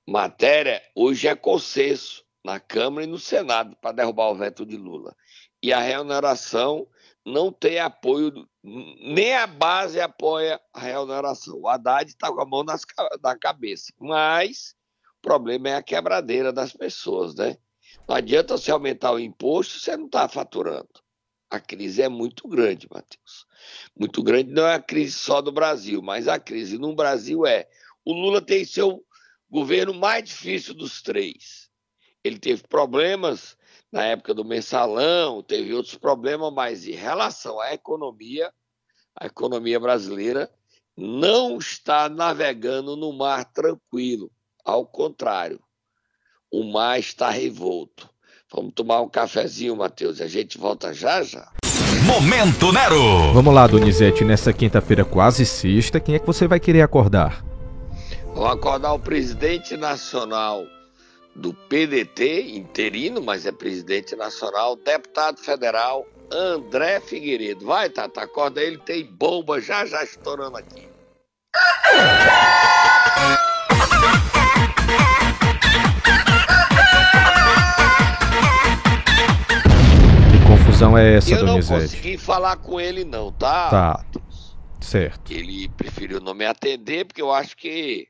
matéria 0.07 0.81
hoje 0.95 1.27
é 1.27 1.35
consenso 1.35 2.23
na 2.43 2.59
Câmara 2.59 3.03
e 3.03 3.07
no 3.09 3.19
Senado 3.19 3.75
para 3.81 3.91
derrubar 3.91 4.29
o 4.29 4.35
veto 4.35 4.65
de 4.65 4.77
Lula. 4.77 5.15
E 5.61 5.73
a 5.73 5.79
reoneração 5.79 6.87
não 7.25 7.51
tem 7.51 7.79
apoio, 7.79 8.47
nem 8.63 9.35
a 9.35 9.45
base 9.45 9.99
apoia 9.99 10.59
a 10.73 10.79
reoneração. 10.79 11.59
O 11.59 11.67
Haddad 11.67 12.09
está 12.09 12.31
com 12.31 12.41
a 12.41 12.45
mão 12.45 12.63
nas, 12.63 12.81
na 13.21 13.37
cabeça, 13.37 13.91
mas 13.99 14.75
o 15.19 15.21
problema 15.21 15.69
é 15.69 15.75
a 15.75 15.83
quebradeira 15.83 16.53
das 16.53 16.71
pessoas, 16.71 17.35
né? 17.35 17.57
Não 18.07 18.15
adianta 18.15 18.57
você 18.57 18.71
aumentar 18.71 19.11
o 19.11 19.19
imposto, 19.19 19.79
você 19.79 19.95
não 19.97 20.05
está 20.05 20.27
faturando. 20.27 20.89
A 21.49 21.59
crise 21.59 22.01
é 22.01 22.09
muito 22.09 22.47
grande, 22.47 22.87
Matheus. 22.89 23.45
Muito 23.97 24.21
grande 24.21 24.51
não 24.51 24.67
é 24.67 24.75
a 24.75 24.81
crise 24.81 25.13
só 25.13 25.41
do 25.41 25.51
Brasil, 25.51 26.01
mas 26.01 26.27
a 26.27 26.39
crise 26.39 26.77
no 26.77 26.95
Brasil 26.95 27.45
é. 27.45 27.67
O 28.05 28.13
Lula 28.13 28.39
tem 28.41 28.63
seu 28.63 29.03
governo 29.49 29.93
mais 29.93 30.23
difícil 30.23 30.73
dos 30.73 31.01
três. 31.01 31.68
Ele 32.29 32.37
teve 32.37 32.61
problemas 32.61 33.57
na 33.91 34.05
época 34.05 34.35
do 34.35 34.45
mensalão, 34.45 35.41
teve 35.41 35.73
outros 35.73 35.95
problemas, 35.95 36.53
mas 36.53 36.87
em 36.87 36.91
relação 36.91 37.59
à 37.59 37.73
economia, 37.73 38.53
a 39.19 39.25
economia 39.25 39.79
brasileira 39.79 40.47
não 40.95 41.57
está 41.57 42.07
navegando 42.07 42.95
no 42.95 43.11
mar 43.11 43.45
tranquilo. 43.45 44.31
Ao 44.63 44.85
contrário, 44.85 45.59
o 46.51 46.63
mar 46.71 46.99
está 46.99 47.31
revolto. 47.31 48.07
Vamos 48.53 48.73
tomar 48.75 49.01
um 49.01 49.09
cafezinho, 49.09 49.75
Matheus, 49.75 50.19
e 50.19 50.23
a 50.23 50.27
gente 50.27 50.59
volta 50.59 50.93
já 50.93 51.23
já. 51.23 51.51
Momento 52.05 52.71
Nero! 52.71 53.33
Vamos 53.33 53.53
lá, 53.53 53.65
Donizete, 53.65 54.23
nessa 54.23 54.53
quinta-feira 54.53 55.03
quase 55.03 55.47
sexta, 55.47 55.99
quem 55.99 56.13
é 56.13 56.19
que 56.19 56.27
você 56.27 56.47
vai 56.47 56.59
querer 56.59 56.81
acordar? 56.83 57.43
Vou 58.35 58.45
acordar 58.45 58.93
o 58.93 58.99
presidente 58.99 59.75
nacional 59.75 60.63
do 61.35 61.53
PDT, 61.53 62.55
interino, 62.55 63.21
mas 63.21 63.45
é 63.45 63.51
presidente 63.51 64.15
nacional, 64.15 64.75
deputado 64.75 65.39
federal 65.39 66.05
André 66.31 66.99
Figueiredo. 66.99 67.65
Vai, 67.65 67.89
Tata, 67.89 68.21
acorda 68.21 68.61
ele, 68.61 68.77
tem 68.77 69.05
bomba 69.05 69.59
já 69.61 69.85
já 69.85 70.03
estourando 70.03 70.57
aqui. 70.57 70.87
confusão 80.79 80.97
é 80.97 81.15
essa, 81.15 81.31
Eu 81.31 81.45
Donizete? 81.45 81.71
não 81.73 81.81
consegui 81.81 82.17
falar 82.17 82.55
com 82.57 82.79
ele 82.79 83.03
não, 83.03 83.31
tá? 83.31 83.69
Tá. 83.69 84.05
Certo. 84.79 85.31
Ele 85.31 85.67
preferiu 85.69 86.21
não 86.21 86.33
me 86.33 86.45
atender 86.45 87.05
porque 87.05 87.21
eu 87.21 87.31
acho 87.31 87.55
que 87.57 88.07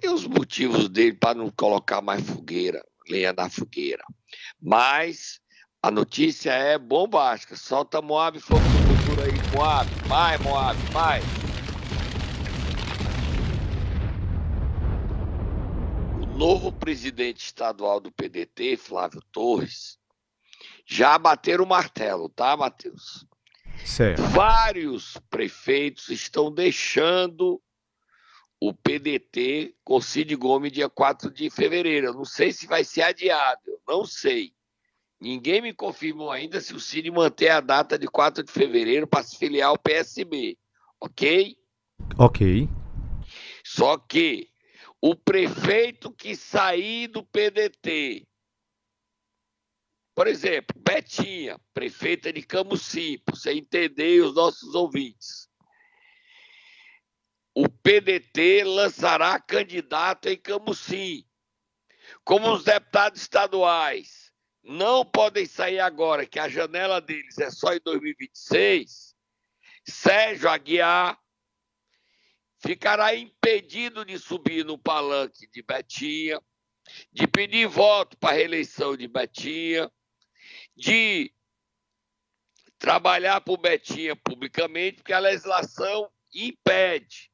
tem 0.00 0.10
os 0.10 0.26
motivos 0.26 0.88
dele 0.88 1.14
para 1.14 1.38
não 1.38 1.50
colocar 1.50 2.00
mais 2.00 2.28
fogueira, 2.28 2.84
lenha 3.08 3.32
na 3.32 3.48
fogueira. 3.48 4.02
Mas 4.60 5.40
a 5.82 5.90
notícia 5.90 6.50
é 6.50 6.76
bombástica. 6.76 7.56
Solta 7.56 8.02
Moab, 8.02 8.38
fogo 8.40 8.60
no 8.60 8.96
futuro 8.96 9.22
aí, 9.22 9.56
Moab. 9.56 9.90
Vai, 10.06 10.38
Moab, 10.38 10.78
vai. 10.90 11.20
O 16.20 16.26
novo 16.36 16.72
presidente 16.72 17.44
estadual 17.44 18.00
do 18.00 18.10
PDT, 18.10 18.76
Flávio 18.76 19.22
Torres, 19.30 19.98
já 20.84 21.16
bateram 21.16 21.64
o 21.64 21.68
martelo, 21.68 22.28
tá, 22.28 22.56
Matheus? 22.56 23.24
Certo. 23.84 24.22
Vários 24.22 25.16
prefeitos 25.30 26.08
estão 26.08 26.52
deixando 26.52 27.60
o 28.68 28.72
PDT 28.72 29.74
com 29.84 30.00
Cid 30.00 30.34
Gomes 30.36 30.72
dia 30.72 30.88
4 30.88 31.30
de 31.30 31.50
fevereiro. 31.50 32.06
Eu 32.06 32.14
não 32.14 32.24
sei 32.24 32.50
se 32.50 32.66
vai 32.66 32.82
ser 32.82 33.02
adiado, 33.02 33.60
eu 33.66 33.80
não 33.86 34.04
sei. 34.06 34.54
Ninguém 35.20 35.60
me 35.60 35.74
confirmou 35.74 36.30
ainda 36.30 36.60
se 36.60 36.74
o 36.74 36.80
Cid 36.80 37.10
manter 37.10 37.50
a 37.50 37.60
data 37.60 37.98
de 37.98 38.06
4 38.06 38.42
de 38.42 38.50
fevereiro 38.50 39.06
para 39.06 39.22
se 39.22 39.36
filiar 39.36 39.68
ao 39.68 39.78
PSB, 39.78 40.56
ok? 41.00 41.56
Ok. 42.18 42.68
Só 43.62 43.98
que 43.98 44.48
o 45.00 45.14
prefeito 45.14 46.10
que 46.10 46.34
sair 46.34 47.08
do 47.08 47.22
PDT 47.22 48.26
por 50.14 50.28
exemplo, 50.28 50.80
Betinha, 50.80 51.58
prefeita 51.74 52.32
de 52.32 52.40
Camusim, 52.40 53.18
para 53.18 53.34
você 53.34 53.52
entender 53.52 54.22
os 54.22 54.32
nossos 54.32 54.72
ouvintes. 54.72 55.48
O 57.54 57.68
PDT 57.68 58.64
lançará 58.64 59.38
candidato 59.38 60.28
em 60.28 60.36
Camusim. 60.36 61.24
Como 62.24 62.52
os 62.52 62.64
deputados 62.64 63.20
estaduais 63.20 64.32
não 64.62 65.04
podem 65.04 65.46
sair 65.46 65.78
agora, 65.78 66.26
que 66.26 66.38
a 66.38 66.48
janela 66.48 67.00
deles 67.00 67.38
é 67.38 67.50
só 67.50 67.74
em 67.74 67.80
2026, 67.80 69.14
Sérgio 69.86 70.48
Aguiar 70.48 71.18
ficará 72.58 73.14
impedido 73.14 74.04
de 74.04 74.18
subir 74.18 74.64
no 74.64 74.78
palanque 74.78 75.46
de 75.52 75.62
Betinha, 75.62 76.40
de 77.12 77.26
pedir 77.26 77.66
voto 77.66 78.16
para 78.16 78.30
a 78.30 78.36
reeleição 78.36 78.96
de 78.96 79.06
Betinha 79.06 79.90
de 80.76 81.32
trabalhar 82.78 83.40
por 83.42 83.58
Betinha 83.58 84.16
publicamente, 84.16 84.96
porque 84.96 85.12
a 85.12 85.18
legislação 85.18 86.10
impede. 86.32 87.30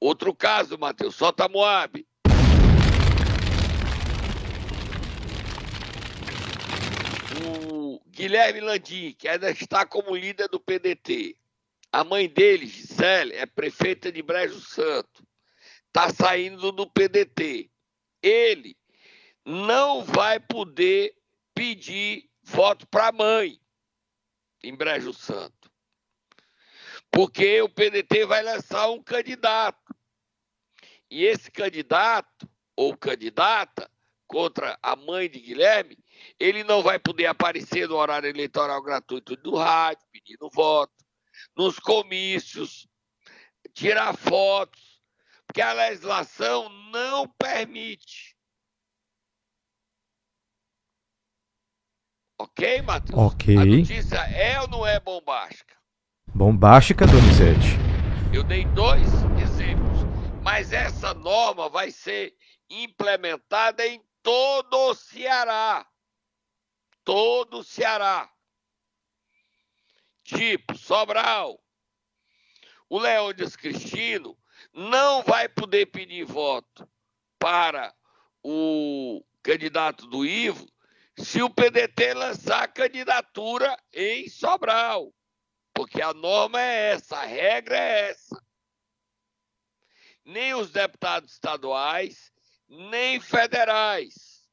Outro 0.00 0.34
caso, 0.34 0.78
Matheus, 0.78 1.14
solta 1.14 1.48
Moab. 1.48 2.06
O 7.46 8.00
Guilherme 8.06 8.60
Landim, 8.60 9.12
que 9.12 9.28
ainda 9.28 9.50
está 9.50 9.86
como 9.86 10.14
líder 10.14 10.48
do 10.48 10.60
PDT. 10.60 11.36
A 11.90 12.04
mãe 12.04 12.28
dele, 12.28 12.66
Gisele, 12.66 13.32
é 13.34 13.46
prefeita 13.46 14.12
de 14.12 14.22
Brejo 14.22 14.60
Santo. 14.60 15.26
Está 15.86 16.12
saindo 16.12 16.70
do 16.72 16.86
PDT. 16.90 17.70
Ele 18.22 18.76
não 19.44 20.04
vai 20.04 20.38
poder 20.38 21.16
pedir 21.54 22.28
voto 22.42 22.86
para 22.88 23.08
a 23.08 23.12
mãe 23.12 23.58
em 24.62 24.74
Brejo 24.74 25.14
Santo. 25.14 25.70
Porque 27.10 27.60
o 27.62 27.68
PDT 27.68 28.26
vai 28.26 28.42
lançar 28.42 28.90
um 28.90 29.02
candidato. 29.02 29.94
E 31.10 31.24
esse 31.24 31.50
candidato 31.50 32.48
ou 32.76 32.96
candidata 32.96 33.90
contra 34.26 34.78
a 34.82 34.96
mãe 34.96 35.30
de 35.30 35.40
Guilherme, 35.40 35.96
ele 36.38 36.64
não 36.64 36.82
vai 36.82 36.98
poder 36.98 37.26
aparecer 37.26 37.88
no 37.88 37.96
horário 37.96 38.28
eleitoral 38.28 38.82
gratuito 38.82 39.36
do 39.36 39.54
rádio, 39.54 40.04
pedindo 40.10 40.50
voto, 40.50 40.92
nos 41.56 41.78
comícios, 41.78 42.88
tirar 43.72 44.16
fotos, 44.16 45.00
porque 45.46 45.60
a 45.60 45.72
legislação 45.72 46.68
não 46.90 47.28
permite. 47.28 48.36
Ok, 52.38 52.82
Matheus? 52.82 53.18
Ok. 53.18 53.56
A 53.56 53.64
notícia 53.64 54.18
é 54.18 54.60
ou 54.60 54.68
não 54.68 54.86
é 54.86 55.00
bombástica? 55.00 55.75
Bombástica, 56.36 57.06
Donizete. 57.06 57.78
Eu 58.30 58.44
dei 58.44 58.66
dois 58.66 59.08
exemplos, 59.42 60.00
mas 60.42 60.70
essa 60.70 61.14
norma 61.14 61.66
vai 61.66 61.90
ser 61.90 62.36
implementada 62.68 63.86
em 63.86 64.02
todo 64.22 64.76
o 64.90 64.94
Ceará. 64.94 65.86
Todo 67.02 67.60
o 67.60 67.64
Ceará. 67.64 68.30
Tipo, 70.24 70.76
Sobral. 70.76 71.58
O 72.86 72.98
Leônidas 72.98 73.56
Cristino 73.56 74.36
não 74.74 75.22
vai 75.22 75.48
poder 75.48 75.86
pedir 75.86 76.24
voto 76.24 76.86
para 77.38 77.94
o 78.42 79.24
candidato 79.42 80.06
do 80.06 80.22
Ivo 80.26 80.66
se 81.16 81.40
o 81.40 81.48
PDT 81.48 82.12
lançar 82.12 82.68
candidatura 82.74 83.74
em 83.90 84.28
Sobral. 84.28 85.14
Porque 85.76 86.00
a 86.00 86.14
norma 86.14 86.58
é 86.58 86.92
essa, 86.92 87.18
a 87.18 87.26
regra 87.26 87.76
é 87.76 88.10
essa. 88.10 88.42
Nem 90.24 90.54
os 90.54 90.70
deputados 90.70 91.34
estaduais, 91.34 92.32
nem 92.66 93.20
federais. 93.20 94.48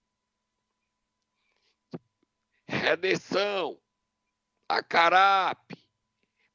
Redenção, 2.68 3.80
Acarape. 4.68 5.82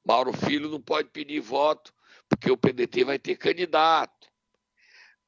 Mauro 0.05 0.35
Filho 0.35 0.69
não 0.69 0.83
pode 0.83 1.09
pedir 1.09 1.41
voto 1.41 1.95
porque 2.29 2.51
o 2.51 2.57
PDT 2.57 3.05
vai 3.05 3.19
ter 3.19 3.37
candidato. 3.37 4.29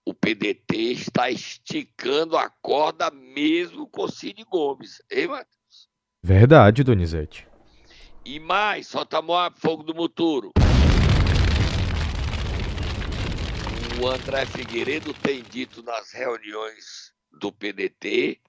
O 0.05 0.13
PDT 0.13 0.93
está 0.93 1.31
esticando 1.31 2.37
a 2.37 2.51
corda 2.51 3.11
mesmo 3.11 3.89
com 3.89 4.07
Cid 4.07 4.45
Gomes. 4.45 5.03
Hein, 5.11 5.29
Matheus? 5.29 5.89
Verdade, 6.23 6.85
Donizete. 6.85 7.50
E 8.25 8.39
mais, 8.39 8.87
solta 8.87 9.23
Moab, 9.23 9.59
fogo 9.59 9.83
do 9.83 9.95
Muturo. 9.95 10.53
O 14.01 14.07
André 14.07 14.45
Figueiredo 14.45 15.15
tem 15.15 15.43
dito 15.43 15.83
nas 15.83 16.13
reuniões 16.13 17.15
do 17.33 17.51
PDT 17.51 18.41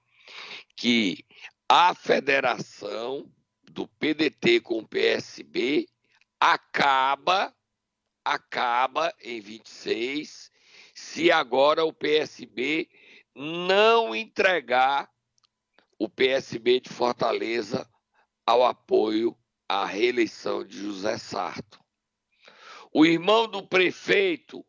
que 0.76 1.24
a 1.68 1.94
federação 1.94 3.30
do 3.62 3.88
PDT 3.88 4.60
com 4.60 4.78
o 4.78 4.86
PSB 4.86 5.86
acaba 6.38 7.54
acaba 8.24 9.12
em 9.20 9.40
26 9.40 10.50
se 10.94 11.32
agora 11.32 11.84
o 11.84 11.92
PSB 11.92 12.88
não 13.34 14.14
entregar 14.14 15.10
o 15.98 16.08
PSB 16.08 16.80
de 16.80 16.90
Fortaleza 16.90 17.88
ao 18.46 18.64
apoio 18.64 19.36
à 19.72 19.86
reeleição 19.86 20.62
de 20.62 20.76
José 20.78 21.16
Sarto. 21.16 21.82
O 22.92 23.06
irmão 23.06 23.48
do 23.48 23.66
prefeito 23.66 24.62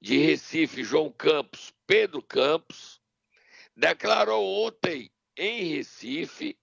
de 0.00 0.18
Recife, 0.18 0.82
João 0.82 1.12
Campos, 1.12 1.72
Pedro 1.86 2.20
Campos, 2.20 3.00
declarou 3.76 4.66
ontem 4.66 5.12
em 5.36 5.62
Recife 5.62 6.58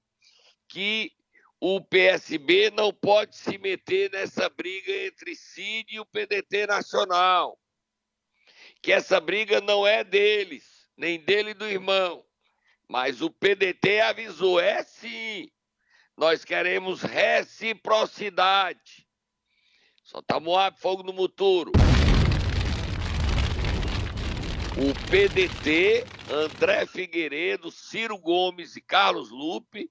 que 0.67 1.13
o 1.57 1.79
PSB 1.79 2.69
não 2.71 2.93
pode 2.93 3.37
se 3.37 3.57
meter 3.57 4.11
nessa 4.11 4.49
briga 4.49 4.91
entre 5.05 5.33
Cid 5.33 5.95
e 5.95 6.01
o 6.01 6.05
PDT 6.05 6.67
nacional. 6.67 7.57
Que 8.81 8.91
essa 8.91 9.21
briga 9.21 9.61
não 9.61 9.87
é 9.87 10.03
deles, 10.03 10.85
nem 10.97 11.17
dele 11.17 11.51
e 11.51 11.53
do 11.53 11.65
irmão. 11.65 12.25
Mas 12.89 13.21
o 13.21 13.29
PDT 13.29 14.01
avisou: 14.01 14.59
é 14.59 14.83
sim, 14.83 15.49
nós 16.19 16.43
queremos 16.43 17.01
reciprocidade. 17.01 19.07
Só 20.03 20.21
tá 20.21 20.37
Moab, 20.37 20.77
fogo 20.77 21.01
no 21.01 21.13
muturo. 21.13 21.71
O 24.75 24.93
PDT, 25.09 26.03
André 26.29 26.85
Figueiredo, 26.85 27.71
Ciro 27.71 28.17
Gomes 28.17 28.75
e 28.75 28.81
Carlos 28.81 29.29
Lupe 29.29 29.89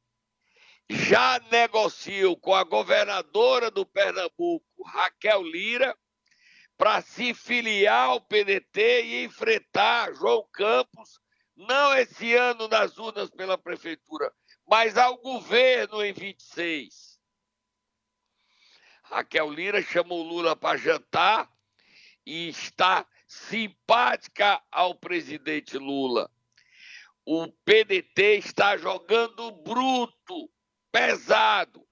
já 0.90 1.40
negociam 1.50 2.36
com 2.36 2.54
a 2.54 2.62
governadora 2.62 3.70
do 3.70 3.86
Pernambuco, 3.86 4.66
Raquel 4.84 5.42
Lira, 5.42 5.96
para 6.76 7.00
se 7.00 7.32
filiar 7.32 8.10
ao 8.10 8.20
PDT 8.20 9.02
e 9.02 9.24
enfrentar 9.24 10.12
João 10.12 10.46
Campos, 10.52 11.18
não 11.56 11.96
esse 11.96 12.34
ano 12.34 12.68
nas 12.68 12.98
urnas 12.98 13.30
pela 13.30 13.56
prefeitura, 13.56 14.30
mas 14.68 14.98
ao 14.98 15.16
governo 15.16 16.04
em 16.04 16.12
26. 16.12 17.18
Raquel 19.02 19.50
Lira 19.50 19.80
chamou 19.80 20.22
Lula 20.22 20.54
para 20.54 20.76
jantar 20.76 21.50
e 22.26 22.48
está 22.48 23.06
simpática 23.26 24.62
ao 24.70 24.94
presidente 24.94 25.78
Lula. 25.78 26.30
O 27.24 27.48
PDT 27.64 28.36
está 28.36 28.76
jogando 28.76 29.50
bruto, 29.50 30.50
pesado. 30.92 31.86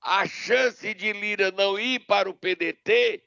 A 0.00 0.26
chance 0.26 0.94
de 0.94 1.12
Lira 1.12 1.50
não 1.50 1.78
ir 1.78 2.00
para 2.06 2.28
o 2.28 2.34
PDT 2.34 3.22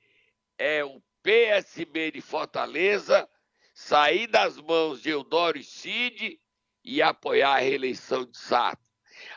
é 0.57 0.83
o 0.83 1.01
PSB 1.21 2.12
de 2.12 2.21
Fortaleza 2.21 3.29
sair 3.73 4.25
das 4.25 4.57
mãos 4.57 5.03
de 5.03 5.10
Eudório 5.10 5.63
Cid 5.63 6.39
e 6.83 7.01
apoiar 7.01 7.55
a 7.55 7.60
reeleição 7.60 8.25
de 8.25 8.38
Sato. 8.38 8.87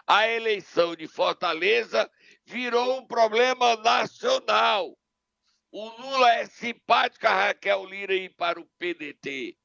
A 0.07 0.27
eleição 0.29 0.95
de 0.95 1.07
Fortaleza 1.07 2.11
virou 2.45 2.99
um 2.99 3.07
problema 3.07 3.77
nacional. 3.77 4.97
O 5.71 5.89
Lula 5.89 6.33
é 6.35 6.47
simpático 6.47 7.27
a 7.27 7.47
Raquel 7.47 7.85
Lira 7.85 8.15
ir 8.15 8.35
para 8.35 8.61
o 8.61 8.67
PDT, 8.79 9.57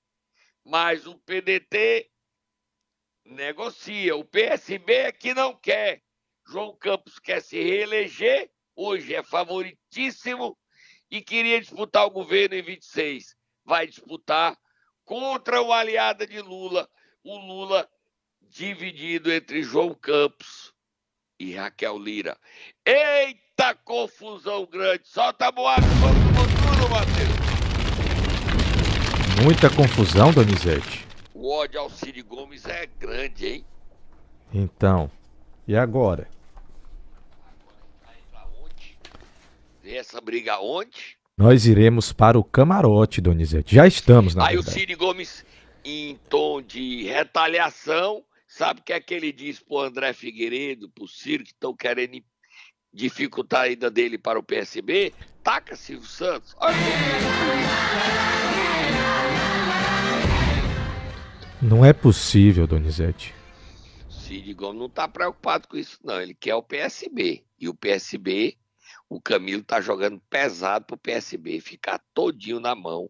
mas 0.63 1.07
o 1.07 1.17
PDT 1.19 2.11
negocia. 3.25 4.15
O 4.15 4.23
PSB 4.23 4.93
é 4.93 5.11
que 5.11 5.33
não 5.33 5.55
quer. 5.55 6.03
João 6.47 6.77
Campos 6.77 7.17
quer 7.17 7.41
se 7.41 7.59
reeleger, 7.61 8.51
hoje 8.75 9.15
é 9.15 9.23
favoritíssimo 9.23 10.55
e 11.09 11.21
queria 11.21 11.59
disputar 11.59 12.05
o 12.05 12.11
governo 12.11 12.55
em 12.55 12.61
26. 12.61 13.35
Vai 13.63 13.88
disputar 13.88 14.55
contra 15.03 15.61
o 15.61 15.73
aliado 15.73 16.27
de 16.27 16.39
Lula, 16.39 16.88
o 17.23 17.35
Lula 17.35 17.89
dividido 18.49 19.31
entre 19.31 19.63
João 19.63 19.93
Campos 19.93 20.73
e 21.39 21.55
Raquel 21.55 21.97
Lira. 21.97 22.38
Eita 22.86 23.75
confusão 23.84 24.65
grande! 24.65 25.08
Solta 25.08 25.47
a 25.47 25.51
boate, 25.51 25.81
vamos 26.01 26.77
tudo, 26.77 26.89
Matheus! 26.89 27.45
Muita 29.43 29.69
confusão, 29.69 30.31
Donizete. 30.31 31.05
O 31.34 31.49
ódio 31.51 31.79
ao 31.79 31.89
Cid 31.89 32.21
Gomes 32.21 32.65
é 32.65 32.86
grande, 32.86 33.47
hein? 33.47 33.65
Então, 34.53 35.12
e 35.67 35.75
agora? 35.75 36.27
Essa 39.84 40.19
briga 40.19 40.60
onde? 40.60 41.17
Nós 41.38 41.65
iremos 41.65 42.12
para 42.12 42.39
o 42.39 42.43
camarote, 42.43 43.21
Donizete. 43.21 43.75
Já 43.75 43.86
estamos, 43.86 44.34
na 44.34 44.47
Aí 44.47 44.58
o 44.58 44.63
verdade. 44.63 44.79
Cid 44.79 44.95
Gomes, 44.95 45.45
em 45.84 46.15
tom 46.29 46.62
de 46.62 47.03
retaliação, 47.03 48.23
sabe 48.56 48.80
o 48.80 48.84
que 48.84 48.94
é 48.94 49.02
que 49.02 49.13
ele 49.13 49.34
diz 49.34 49.60
pro 49.60 49.80
André 49.80 50.13
Figueiredo, 50.13 50.89
pro 50.89 51.10
Ciro, 51.10 51.44
que 51.44 51.52
estão 51.52 51.76
querendo 51.76 52.24
dificultar 52.94 53.63
a 53.63 53.68
ida 53.68 53.91
dele 53.91 54.18
para 54.18 54.39
o 54.39 54.44
PSB? 54.44 55.13
Taca 55.44 55.76
Silvio 55.76 56.08
Santos. 56.08 56.56
Olha 56.58 56.76
Não 61.62 61.84
é 61.84 61.91
possível, 61.91 62.65
Donizete. 62.65 63.34
o 64.08 64.13
Cid 64.13 64.54
Gomes 64.54 64.80
não 64.80 64.86
está 64.86 65.06
preocupado 65.06 65.68
com 65.68 65.76
isso, 65.76 66.00
não. 66.02 66.22
Ele 66.22 66.34
quer 66.34 66.56
o 66.56 66.63
PSB. 66.63 67.44
E 67.60 67.68
o 67.68 67.74
PSB, 67.74 68.58
o 69.10 69.20
Camilo 69.20 69.63
tá 69.63 69.82
jogando 69.82 70.22
pesado 70.30 70.86
pro 70.86 70.98
PSB 70.98 71.60
ficar 71.60 72.02
todinho 72.13 72.62
na 72.62 72.74
mão 72.74 73.10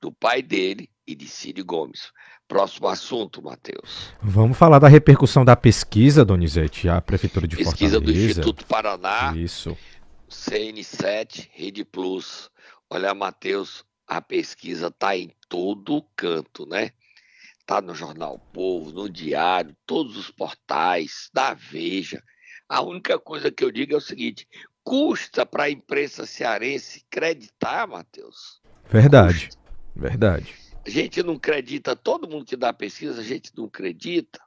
do 0.00 0.10
pai 0.10 0.40
dele 0.40 0.88
e 1.06 1.14
de 1.14 1.28
Cid 1.28 1.62
Gomes. 1.62 2.12
Próximo 2.48 2.88
assunto, 2.88 3.42
Matheus. 3.42 4.12
Vamos 4.20 4.56
falar 4.56 4.78
da 4.78 4.88
repercussão 4.88 5.44
da 5.44 5.56
pesquisa, 5.56 6.24
Donizete, 6.24 6.88
a 6.88 7.00
Prefeitura 7.00 7.46
de 7.46 7.56
Pesquisa 7.56 8.00
do 8.00 8.06
Fortaleza. 8.06 8.26
Instituto 8.26 8.66
Paraná. 8.66 9.34
Isso. 9.36 9.76
CN7, 10.30 11.48
Rede 11.52 11.84
Plus. 11.84 12.50
Olha, 12.90 13.14
Matheus, 13.14 13.84
a 14.06 14.20
pesquisa 14.20 14.90
tá 14.90 15.16
em 15.16 15.32
todo 15.48 16.04
canto, 16.16 16.66
né? 16.66 16.92
Tá 17.64 17.80
no 17.80 17.94
Jornal 17.94 18.38
Povo, 18.52 18.92
no 18.92 19.08
Diário, 19.08 19.76
todos 19.84 20.16
os 20.16 20.30
portais, 20.30 21.28
da 21.34 21.52
Veja. 21.52 22.22
A 22.68 22.80
única 22.80 23.18
coisa 23.18 23.50
que 23.50 23.64
eu 23.64 23.72
digo 23.72 23.94
é 23.94 23.96
o 23.96 24.00
seguinte: 24.00 24.46
custa 24.84 25.44
para 25.44 25.64
a 25.64 25.70
imprensa 25.70 26.26
cearense 26.26 27.04
acreditar, 27.10 27.88
Matheus? 27.88 28.60
Verdade. 28.88 29.50
Verdade. 29.94 30.54
A 30.86 30.90
gente 30.90 31.20
não 31.20 31.34
acredita, 31.34 31.96
todo 31.96 32.28
mundo 32.28 32.44
que 32.44 32.54
dá 32.54 32.72
pesquisa, 32.72 33.20
a 33.20 33.24
gente 33.24 33.50
não 33.56 33.64
acredita. 33.64 34.40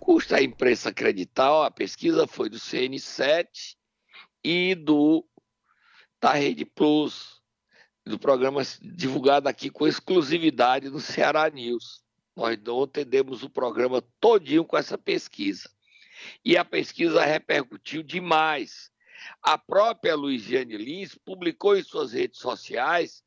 Custa 0.00 0.38
a 0.38 0.42
imprensa 0.42 0.88
acreditar, 0.88 1.66
a 1.66 1.70
pesquisa 1.70 2.26
foi 2.26 2.48
do 2.48 2.58
CN7 2.58 3.76
e 4.42 4.74
do 4.74 5.24
da 6.20 6.32
Rede 6.32 6.64
Plus, 6.64 7.40
do 8.04 8.18
programa 8.18 8.60
divulgado 8.82 9.48
aqui 9.48 9.70
com 9.70 9.86
exclusividade 9.86 10.90
no 10.90 10.98
Ceará 10.98 11.48
News. 11.48 12.02
Nós 12.34 12.58
ontem 12.66 13.04
demos 13.04 13.44
o 13.44 13.50
programa 13.50 14.02
todinho 14.18 14.64
com 14.64 14.76
essa 14.76 14.98
pesquisa. 14.98 15.70
E 16.44 16.56
a 16.56 16.64
pesquisa 16.64 17.24
repercutiu 17.24 18.02
demais. 18.02 18.90
A 19.40 19.56
própria 19.56 20.16
Luiziane 20.16 20.76
Lins 20.76 21.14
publicou 21.24 21.76
em 21.76 21.84
suas 21.84 22.12
redes 22.12 22.40
sociais 22.40 23.22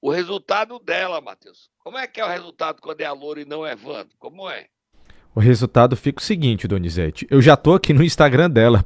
o 0.00 0.10
resultado 0.10 0.78
dela, 0.78 1.20
Matheus. 1.20 1.70
Como 1.78 1.98
é 1.98 2.06
que 2.06 2.20
é 2.20 2.24
o 2.24 2.28
resultado 2.28 2.80
quando 2.80 3.00
é 3.00 3.04
a 3.04 3.12
Loura 3.12 3.40
e 3.40 3.44
não 3.44 3.66
é 3.66 3.72
Evandro? 3.72 4.14
Como 4.18 4.48
é? 4.48 4.66
O 5.36 5.40
resultado 5.40 5.94
fica 5.94 6.18
o 6.18 6.24
seguinte, 6.24 6.66
Donizete. 6.66 7.26
Eu 7.30 7.42
já 7.42 7.58
tô 7.58 7.74
aqui 7.74 7.92
no 7.92 8.02
Instagram 8.02 8.48
dela, 8.48 8.82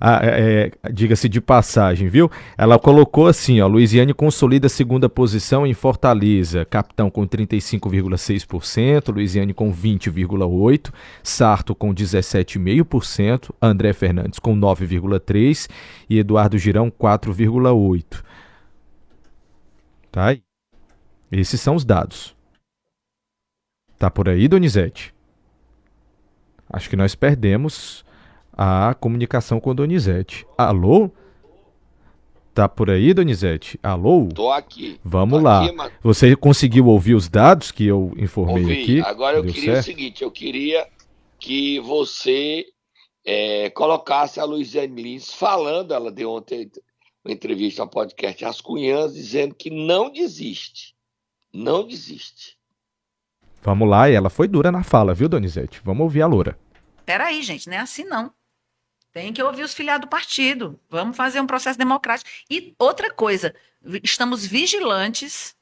é, 0.00 0.70
é, 0.84 0.92
diga-se 0.92 1.28
de 1.28 1.40
passagem, 1.40 2.08
viu? 2.08 2.30
Ela 2.56 2.78
colocou 2.78 3.26
assim, 3.26 3.60
ó, 3.60 3.66
Luiziane 3.66 4.14
consolida 4.14 4.68
a 4.68 4.70
segunda 4.70 5.08
posição 5.08 5.66
em 5.66 5.74
Fortaleza, 5.74 6.64
capitão 6.64 7.10
com 7.10 7.26
35,6%, 7.26 9.12
Luiziane 9.12 9.52
com 9.52 9.72
20,8%, 9.72 10.92
Sarto 11.20 11.74
com 11.74 11.92
17,5%, 11.92 13.50
André 13.60 13.92
Fernandes 13.92 14.38
com 14.38 14.56
9,3% 14.56 15.68
e 16.08 16.20
Eduardo 16.20 16.56
Girão 16.58 16.92
4,8%. 16.92 18.22
Tá 20.12 20.26
aí. 20.26 20.47
Esses 21.30 21.60
são 21.60 21.74
os 21.74 21.84
dados. 21.84 22.34
Tá 23.98 24.10
por 24.10 24.28
aí, 24.28 24.46
Donizete? 24.48 25.14
Acho 26.70 26.88
que 26.88 26.96
nós 26.96 27.14
perdemos 27.14 28.04
a 28.52 28.94
comunicação 28.94 29.60
com 29.60 29.74
Donizete. 29.74 30.46
Alô? 30.56 31.10
Tá 32.54 32.68
por 32.68 32.90
aí, 32.90 33.14
Donizete? 33.14 33.78
Alô? 33.82 34.28
Tô 34.34 34.50
aqui. 34.50 35.00
Vamos 35.04 35.38
Tô 35.38 35.44
lá. 35.44 35.64
aqui. 35.64 35.94
Você 36.02 36.34
conseguiu 36.34 36.86
ouvir 36.86 37.14
os 37.14 37.28
dados 37.28 37.70
que 37.70 37.86
eu 37.86 38.12
informei 38.16 38.62
Ouvi. 38.64 38.82
aqui? 38.82 39.00
Agora 39.00 39.36
eu 39.36 39.42
Deu 39.42 39.52
queria 39.52 39.74
certo? 39.74 39.82
o 39.82 39.86
seguinte, 39.86 40.22
eu 40.24 40.30
queria 40.30 40.88
que 41.38 41.78
você 41.80 42.66
é, 43.24 43.70
colocasse 43.70 44.40
a 44.40 44.44
Luiziane 44.44 45.00
Lins 45.02 45.32
falando, 45.32 45.94
ela 45.94 46.10
deu 46.10 46.30
ontem 46.32 46.68
uma 47.24 47.32
entrevista 47.32 47.82
ao 47.82 47.88
podcast 47.88 48.44
As 48.44 48.60
Cunhãs, 48.60 49.14
dizendo 49.14 49.54
que 49.54 49.70
não 49.70 50.10
desiste. 50.10 50.96
Não 51.52 51.86
desiste. 51.86 52.56
Vamos 53.62 53.88
lá, 53.88 54.08
e 54.08 54.14
ela 54.14 54.30
foi 54.30 54.46
dura 54.48 54.70
na 54.70 54.82
fala, 54.84 55.14
viu, 55.14 55.28
Donizete? 55.28 55.80
Vamos 55.84 56.02
ouvir 56.04 56.22
a 56.22 56.26
Loura. 56.26 56.58
Peraí, 57.04 57.42
gente, 57.42 57.68
não 57.68 57.76
é 57.76 57.80
assim 57.80 58.04
não. 58.04 58.32
Tem 59.12 59.32
que 59.32 59.42
ouvir 59.42 59.62
os 59.62 59.74
filiados 59.74 60.06
do 60.06 60.10
partido. 60.10 60.78
Vamos 60.88 61.16
fazer 61.16 61.40
um 61.40 61.46
processo 61.46 61.78
democrático. 61.78 62.30
E 62.50 62.74
outra 62.78 63.12
coisa, 63.12 63.54
estamos 64.04 64.46
vigilantes 64.46 65.56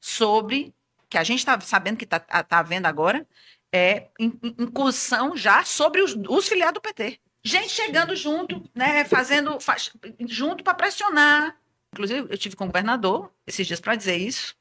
sobre, 0.00 0.74
que 1.08 1.18
a 1.18 1.24
gente 1.24 1.38
está 1.38 1.58
sabendo 1.60 1.96
que 1.96 2.04
está 2.04 2.18
tá 2.18 2.62
vendo 2.62 2.86
agora, 2.86 3.26
é 3.72 4.08
in- 4.18 4.38
in- 4.42 4.54
incursão 4.60 5.36
já 5.36 5.64
sobre 5.64 6.00
os, 6.02 6.16
os 6.28 6.48
filiados 6.48 6.74
do 6.74 6.80
PT. 6.80 7.20
Gente 7.44 7.68
chegando 7.68 8.16
junto, 8.16 8.68
né, 8.74 9.04
fazendo 9.04 9.60
faz- 9.60 9.92
junto 10.26 10.64
para 10.64 10.74
pressionar. 10.74 11.56
Inclusive, 11.92 12.26
eu 12.30 12.38
tive 12.38 12.56
com 12.56 12.64
o 12.64 12.68
governador 12.68 13.30
esses 13.46 13.66
dias 13.66 13.80
para 13.80 13.94
dizer 13.94 14.16
isso. 14.16 14.56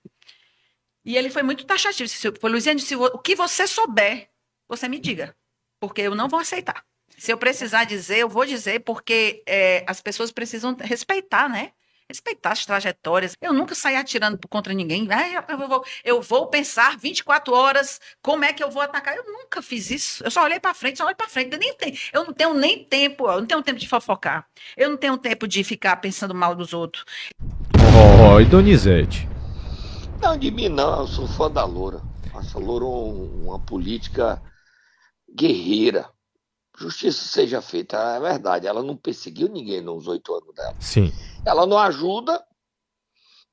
E 1.08 1.15
ele 1.15 1.30
foi 1.30 1.41
muito 1.41 1.65
taxativo. 1.65 2.08
Disse, 2.08 2.32
Foi, 2.39 2.52
Luiziane, 2.52 2.82
o 3.13 3.17
que 3.17 3.34
você 3.34 3.65
souber, 3.65 4.30
você 4.67 4.89
me 4.89 5.00
diga 5.00 5.34
porque 5.80 6.02
eu 6.02 6.15
não 6.15 6.28
vou 6.28 6.39
aceitar. 6.39 6.84
Se 7.17 7.32
eu 7.32 7.38
precisar 7.38 7.86
dizer, 7.86 8.17
eu 8.20 8.30
vou 8.30 8.46
dizer, 8.46 8.82
porque 8.82 9.43
é, 9.48 9.84
as 9.88 10.02
pessoas 10.02 10.32
precisam 10.32 10.76
respeitar, 10.80 11.50
né? 11.50 11.72
Respeitar 12.10 12.52
as 12.52 12.65
trajetórias. 12.65 13.36
Eu 13.41 13.52
nunca 13.54 13.76
saí 13.76 13.96
atirando 13.96 14.39
contra 14.48 14.74
ninguém. 14.74 15.08
Ah, 15.12 15.46
eu, 15.50 15.58
vou, 15.67 15.86
eu 16.06 16.22
vou 16.22 16.48
pensar 16.48 16.98
24 16.98 17.54
horas 17.54 18.00
como 18.22 18.46
é 18.46 18.54
que 18.54 18.63
eu 18.63 18.70
vou 18.70 18.82
atacar. 18.82 19.15
Eu 19.15 19.26
nunca 19.26 19.62
fiz 19.62 19.91
isso. 19.91 20.24
Eu 20.24 20.32
só 20.32 20.43
olhei 20.43 20.60
para 20.60 20.74
frente, 20.74 20.98
só 20.98 21.04
olhei 21.04 21.15
para 21.15 21.28
frente. 21.28 21.54
Eu, 21.54 21.60
nem 21.60 21.74
tenho, 21.74 21.98
eu 22.13 22.26
não 22.26 22.34
tenho 22.34 22.54
nem 22.54 22.84
tempo, 22.84 23.30
eu 23.30 23.39
não 23.39 23.48
tenho 23.48 23.63
tempo 23.63 23.80
de 23.80 23.89
fofocar. 23.89 24.48
Eu 24.76 24.89
não 24.89 24.98
tenho 24.98 25.17
tempo 25.17 25.48
de 25.48 25.63
ficar 25.63 25.98
pensando 25.98 26.34
mal 26.34 26.56
dos 26.56 26.74
outros. 26.74 27.04
Oi, 28.36 28.46
Donizete. 28.46 29.28
Não, 30.21 30.38
de 30.38 30.51
mim 30.51 30.69
não, 30.69 31.01
eu 31.01 31.08
sou 31.08 31.27
fã 31.27 31.49
da 31.49 31.63
Loura. 31.65 32.03
Acho 32.34 32.58
a 32.58 32.62
Loura 32.62 32.86
um- 32.86 33.47
uma 33.47 33.60
política 33.60 34.41
guerreira. 35.30 36.12
Justiça 36.77 37.27
seja 37.27 37.62
feita, 37.62 37.97
é 37.97 38.19
verdade. 38.19 38.67
Ela 38.67 38.84
não 38.84 38.95
perseguiu 38.95 39.47
ninguém 39.47 39.82
nos 39.82 40.08
oito 40.08 40.34
anos 40.34 40.53
dela. 40.53 40.75
Sim. 40.80 41.12
Ela 41.45 41.65
não 41.65 41.77
ajuda, 41.77 42.45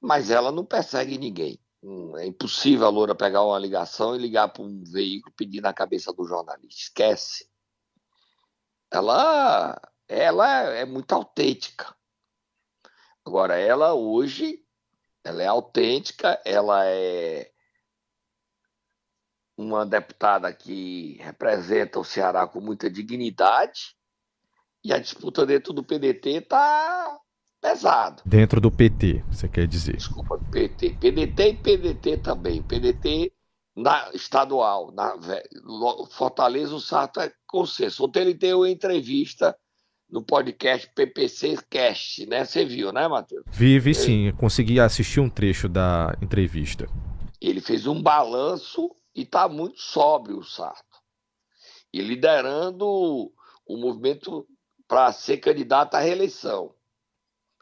mas 0.00 0.31
ela 0.31 0.50
não 0.53 0.64
persegue 0.64 1.16
ninguém. 1.16 1.59
Hum, 1.83 2.16
É 2.16 2.27
impossível 2.27 2.87
a 2.87 2.90
Loura 2.90 3.14
pegar 3.14 3.42
uma 3.44 3.59
ligação 3.59 4.14
e 4.16 4.18
ligar 4.18 4.48
para 4.48 4.62
um 4.62 4.83
veículo 4.85 5.35
pedir 5.37 5.61
na 5.61 5.72
cabeça 5.72 6.12
do 6.12 6.24
jornalista. 6.24 6.81
Esquece. 6.83 7.48
Ela, 8.90 9.81
ela 10.09 10.48
é 10.70 10.85
muito 10.85 11.12
autêntica. 11.12 11.94
Agora, 13.24 13.57
ela 13.59 13.94
hoje, 13.94 14.63
ela 15.25 15.43
é 15.43 15.47
autêntica, 15.47 16.41
ela 16.45 16.85
é 16.87 17.51
uma 19.57 19.87
deputada 19.87 20.53
que 20.53 21.17
representa 21.21 21.99
o 21.99 22.05
Ceará 22.05 22.47
com 22.47 22.61
muita 22.61 22.91
dignidade 22.91 23.97
e 24.85 24.93
a 24.93 24.99
disputa 24.99 25.47
dentro 25.47 25.73
do 25.73 25.83
PDT 25.83 26.31
está 26.31 27.19
pesado. 27.61 28.23
Dentro 28.27 28.61
do 28.61 28.71
PT, 28.71 29.25
você 29.31 29.49
quer 29.49 29.67
dizer. 29.67 29.97
Desculpa, 29.97 30.39
PT. 30.51 30.99
PDT 31.01 31.49
e 31.49 31.57
PDT 31.57 32.19
também. 32.19 32.63
PDT 32.63 33.33
na, 33.75 34.11
estadual. 34.13 34.93
Na, 34.93 35.15
Fortaleza, 36.11 36.75
o 36.75 36.81
Sarto 36.81 37.21
é 37.21 37.33
consenso. 37.47 38.05
Ontem 38.05 38.21
ele 38.21 38.35
deu 38.35 38.59
uma 38.59 38.69
entrevista 38.69 39.57
no 40.14 40.22
podcast 40.22 40.88
PPC 40.94 41.57
Cast, 41.68 42.24
né? 42.27 42.44
Você 42.44 42.64
viu, 42.64 42.92
né, 42.92 43.09
Matheus? 43.09 43.42
Vive 43.48 43.92
sim, 43.92 44.33
consegui 44.38 44.79
assistir 44.79 45.18
um 45.18 45.29
trecho 45.29 45.68
da 45.68 46.16
entrevista. 46.22 46.87
Ele 47.40 47.61
fez 47.61 47.88
um 47.88 48.00
balanço 48.00 48.94
e 49.12 49.22
está 49.22 49.48
muito 49.48 49.81
sóbrio 49.81 50.38
o 50.38 50.44
Sarto. 50.44 51.03
E 51.92 52.00
liderando 52.00 52.87
o 52.87 53.77
movimento 53.77 54.46
para 54.87 55.11
ser 55.12 55.38
candidato 55.38 55.96
à 55.96 55.98
reeleição. 55.98 56.72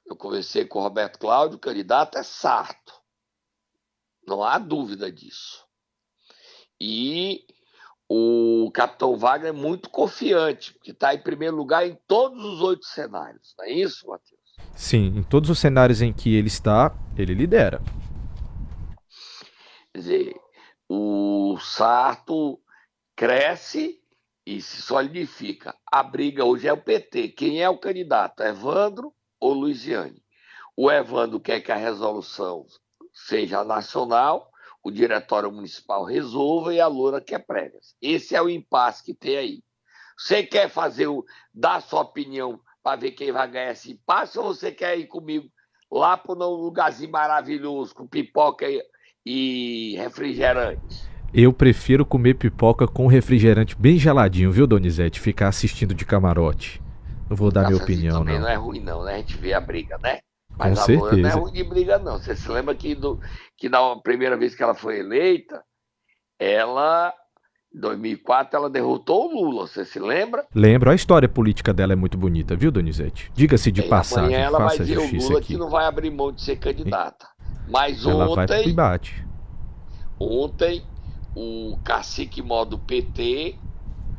Eu 0.05 0.15
conversei 0.15 0.67
com 0.67 0.79
o 0.79 0.83
Roberto 0.83 1.19
Cláudio, 1.19 1.57
o 1.57 1.61
candidato 1.61 2.19
é 2.19 2.23
Sarto. 2.23 2.93
Não 4.29 4.45
há 4.45 4.59
dúvida 4.59 5.11
disso. 5.11 5.65
E 6.79 7.47
o 8.15 8.71
capitão 8.71 9.17
Wagner 9.17 9.49
é 9.49 9.53
muito 9.53 9.89
confiante, 9.89 10.75
porque 10.75 10.91
está 10.91 11.15
em 11.15 11.23
primeiro 11.23 11.57
lugar 11.57 11.87
em 11.87 11.99
todos 12.07 12.45
os 12.45 12.61
oito 12.61 12.85
cenários. 12.85 13.55
Não 13.59 13.65
é 13.65 13.73
isso, 13.73 14.07
Matheus? 14.07 14.39
Sim, 14.77 15.07
em 15.17 15.23
todos 15.23 15.49
os 15.49 15.59
cenários 15.59 16.03
em 16.03 16.13
que 16.13 16.35
ele 16.35 16.49
está, 16.49 16.95
ele 17.17 17.33
lidera. 17.33 17.81
Quer 19.95 19.99
dizer, 19.99 20.37
o 20.87 21.57
Sarto 21.59 22.61
cresce 23.17 23.99
e 24.45 24.61
se 24.61 24.83
solidifica. 24.83 25.75
A 25.91 26.03
briga 26.03 26.45
hoje 26.45 26.69
é 26.69 26.73
o 26.73 26.77
PT. 26.77 27.29
Quem 27.29 27.63
é 27.63 27.69
o 27.71 27.79
candidato? 27.79 28.43
Evandro 28.43 29.15
ou 29.41 29.55
Luiziane? 29.55 30.23
O 30.77 30.91
Evandro 30.91 31.41
quer 31.41 31.63
que 31.63 31.73
a 31.73 31.77
resolução 31.77 32.67
seja 33.15 33.65
nacional, 33.65 34.52
o 34.83 34.91
diretório 34.91 35.51
municipal 35.51 36.05
resolva 36.05 36.75
e 36.75 36.81
a 36.81 36.87
Loura 36.87 37.21
quer 37.21 37.39
prévias. 37.41 37.95
Esse 38.01 38.35
é 38.35 38.43
o 38.43 38.49
impasse 38.49 39.05
que 39.05 39.15
tem 39.15 39.37
aí. 39.37 39.63
Você 40.19 40.43
quer 40.43 40.69
fazer 40.69 41.07
o, 41.07 41.25
dar 41.55 41.81
sua 41.81 42.01
opinião 42.03 42.61
para 42.83 42.97
ver 43.01 43.13
quem 43.13 43.33
vai 43.33 43.49
ganhar 43.51 43.73
esse 43.73 43.93
impasse 43.93 44.39
ou 44.39 44.55
você 44.55 44.73
quer 44.73 44.99
ir 44.99 45.07
comigo 45.07 45.49
lá 45.91 46.17
para 46.17 46.33
um 46.33 46.51
lugarzinho 46.51 47.11
maravilhoso 47.11 47.95
com 47.95 48.07
pipoca 48.07 48.67
e, 48.69 48.83
e 49.25 49.97
refrigerante? 49.97 51.11
Eu 51.33 51.53
prefiro 51.53 52.05
comer 52.05 52.35
pipoca 52.35 52.87
com 52.87 53.07
refrigerante 53.07 53.75
bem 53.75 53.99
geladinho, 53.99 54.51
viu, 54.51 54.67
Donizete? 54.67 55.21
Ficar 55.21 55.49
assistindo 55.49 55.95
de 55.95 56.05
camarote. 56.05 56.83
Não 57.29 57.37
vou 57.37 57.51
dar 57.51 57.69
minha 57.69 57.79
Cafezinho 57.79 58.11
opinião, 58.11 58.19
também 58.19 58.35
não. 58.35 58.43
não 58.43 58.49
é 58.49 58.55
ruim, 58.55 58.81
não, 58.81 59.05
né? 59.05 59.15
A 59.15 59.19
gente 59.19 59.39
vê 59.39 59.55
a 59.55 59.61
briga, 59.61 59.97
né? 60.03 60.21
Com 60.59 60.69
Mas 60.69 60.79
a 60.79 60.87
Loura 60.87 61.17
não 61.17 61.29
é 61.29 61.33
certeza. 61.33 61.39
ruim 61.41 61.53
de 61.53 61.65
briga, 61.65 61.99
não. 61.99 62.19
Você 62.19 62.37
se 62.37 62.49
lembra 62.51 62.75
que, 62.75 62.95
do, 62.95 63.19
que 63.57 63.69
na 63.69 63.97
primeira 63.97 64.37
vez 64.37 64.55
que 64.55 64.63
ela 64.63 64.75
foi 64.75 64.99
eleita, 65.01 65.63
ela, 66.39 67.13
em 67.75 67.81
2004, 67.81 68.57
ela 68.57 68.71
derrotou 68.71 69.29
o 69.31 69.35
Lula. 69.45 69.67
Você 69.67 69.85
se 69.85 69.99
lembra? 69.99 70.47
Lembro, 70.55 70.91
a 70.91 70.95
história 70.95 71.29
política 71.29 71.73
dela 71.73 71.93
é 71.93 71.97
muito 71.97 72.19
bonita, 72.19 72.55
viu, 72.57 72.71
Donizete? 72.71 73.31
Diga-se 73.35 73.73
de 73.73 73.83
E 73.83 73.89
passagem, 73.89 74.35
amanhã 74.35 74.47
ela 74.47 74.59
vai 74.59 74.69
faça 74.71 74.85
dizer 74.85 74.99
o 74.99 75.03
justiça 75.03 75.27
Lula 75.29 75.39
aqui. 75.39 75.49
que 75.55 75.57
não 75.57 75.71
vai 75.71 75.85
abrir 75.87 76.11
mão 76.11 76.33
de 76.33 76.43
ser 76.43 76.57
candidata. 76.57 77.27
Mas 77.69 78.05
Ela 78.05 78.29
vai 78.35 78.45
ontem, 78.45 78.69
embate. 78.69 79.25
ontem, 80.19 80.85
o 81.35 81.79
cacique 81.85 82.43
mó 82.43 82.65
do 82.65 82.79
PT 82.79 83.57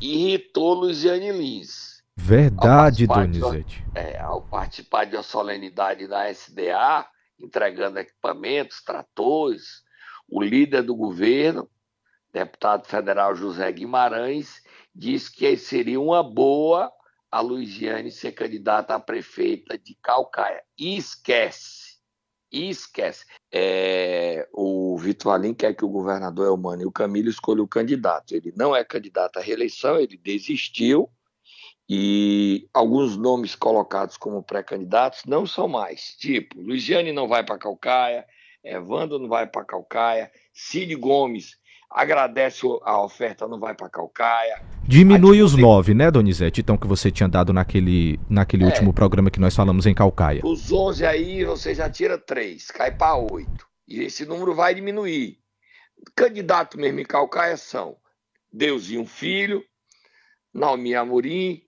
irritou 0.00 0.74
Luiziane 0.74 1.30
Lins. 1.32 1.93
Verdade, 2.16 3.06
Donizete. 3.06 3.84
É, 3.94 4.18
ao 4.18 4.42
participar 4.42 5.04
de 5.04 5.16
uma 5.16 5.22
solenidade 5.22 6.06
da 6.06 6.30
SDA, 6.30 7.06
entregando 7.38 7.98
equipamentos, 7.98 8.82
tratores, 8.82 9.82
o 10.28 10.42
líder 10.42 10.82
do 10.82 10.94
governo, 10.94 11.68
deputado 12.32 12.86
federal 12.86 13.34
José 13.34 13.70
Guimarães, 13.70 14.62
disse 14.94 15.30
que 15.30 15.56
seria 15.56 16.00
uma 16.00 16.22
boa 16.22 16.92
a 17.30 17.40
Luiziane 17.40 18.12
ser 18.12 18.30
candidata 18.30 18.94
a 18.94 19.00
prefeita 19.00 19.76
de 19.76 19.96
Calcaia. 20.00 20.62
E 20.78 20.96
esquece. 20.96 21.96
E 22.50 22.70
esquece. 22.70 23.24
É, 23.52 24.48
o 24.52 24.96
Vitor 24.96 25.34
Alim 25.34 25.52
quer 25.52 25.74
que 25.74 25.84
o 25.84 25.88
governador 25.88 26.46
Elmano 26.46 26.82
e 26.82 26.86
o 26.86 26.92
Camilo 26.92 27.28
escolham 27.28 27.64
o 27.64 27.68
candidato. 27.68 28.36
Ele 28.36 28.52
não 28.56 28.74
é 28.74 28.84
candidato 28.84 29.38
à 29.38 29.42
reeleição, 29.42 29.98
ele 29.98 30.16
desistiu. 30.16 31.10
E 31.88 32.66
alguns 32.72 33.16
nomes 33.16 33.54
colocados 33.54 34.16
como 34.16 34.42
pré-candidatos 34.42 35.22
não 35.26 35.46
são 35.46 35.68
mais. 35.68 36.16
Tipo, 36.18 36.60
Luiziane 36.60 37.12
não 37.12 37.28
vai 37.28 37.44
para 37.44 37.58
Calcaia, 37.58 38.24
Evandro 38.64 39.18
não 39.18 39.28
vai 39.28 39.46
para 39.46 39.64
Calcaia, 39.64 40.30
Cid 40.52 40.94
Gomes 40.96 41.58
agradece 41.90 42.66
a 42.82 43.00
oferta, 43.02 43.46
não 43.46 43.60
vai 43.60 43.74
para 43.74 43.88
Calcaia. 43.88 44.60
Diminui 44.82 45.42
os 45.42 45.54
nove, 45.56 45.94
né, 45.94 46.10
Donizete? 46.10 46.60
Então, 46.60 46.76
que 46.76 46.86
você 46.86 47.10
tinha 47.10 47.28
dado 47.28 47.52
naquele, 47.52 48.18
naquele 48.28 48.64
É. 48.64 48.66
último 48.66 48.92
programa 48.92 49.30
que 49.30 49.38
nós 49.38 49.54
falamos 49.54 49.86
em 49.86 49.94
Calcaia. 49.94 50.40
Os 50.44 50.72
11 50.72 51.06
aí 51.06 51.44
você 51.44 51.74
já 51.74 51.88
tira 51.88 52.18
3, 52.18 52.70
cai 52.70 52.90
para 52.90 53.14
8. 53.14 53.66
E 53.86 54.00
esse 54.00 54.24
número 54.26 54.54
vai 54.54 54.74
diminuir. 54.74 55.38
Candidato 56.16 56.78
mesmo 56.78 56.98
em 57.00 57.04
Calcaia 57.04 57.56
são 57.56 57.96
Deusinho 58.52 59.04
Filho, 59.06 59.62
Naomi 60.52 60.94
Amorim, 60.94 61.62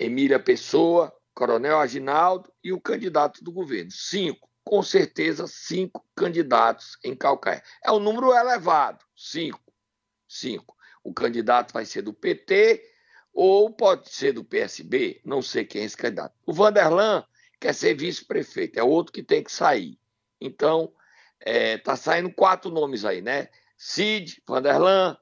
Emília 0.00 0.40
Pessoa, 0.40 1.14
Coronel 1.34 1.78
Aginaldo 1.78 2.50
e 2.64 2.72
o 2.72 2.80
candidato 2.80 3.44
do 3.44 3.52
governo. 3.52 3.90
Cinco, 3.90 4.48
com 4.64 4.82
certeza, 4.82 5.46
cinco 5.46 6.02
candidatos 6.16 6.96
em 7.04 7.14
Calcaia. 7.14 7.62
É 7.84 7.92
um 7.92 7.98
número 8.00 8.32
elevado, 8.32 9.04
cinco. 9.14 9.60
Cinco. 10.26 10.74
O 11.04 11.12
candidato 11.12 11.74
vai 11.74 11.84
ser 11.84 12.00
do 12.00 12.14
PT 12.14 12.82
ou 13.30 13.70
pode 13.70 14.08
ser 14.08 14.32
do 14.32 14.42
PSB, 14.42 15.20
não 15.22 15.42
sei 15.42 15.66
quem 15.66 15.82
é 15.82 15.84
esse 15.84 15.98
candidato. 15.98 16.34
O 16.46 16.52
Vanderlan 16.54 17.22
quer 17.60 17.74
ser 17.74 17.94
vice-prefeito, 17.94 18.78
é 18.78 18.82
outro 18.82 19.12
que 19.12 19.22
tem 19.22 19.44
que 19.44 19.52
sair. 19.52 19.98
Então, 20.40 20.90
é, 21.38 21.76
tá 21.76 21.94
saindo 21.94 22.32
quatro 22.32 22.70
nomes 22.70 23.04
aí, 23.04 23.20
né? 23.20 23.50
Cid, 23.76 24.42
Vanderlan, 24.48 25.16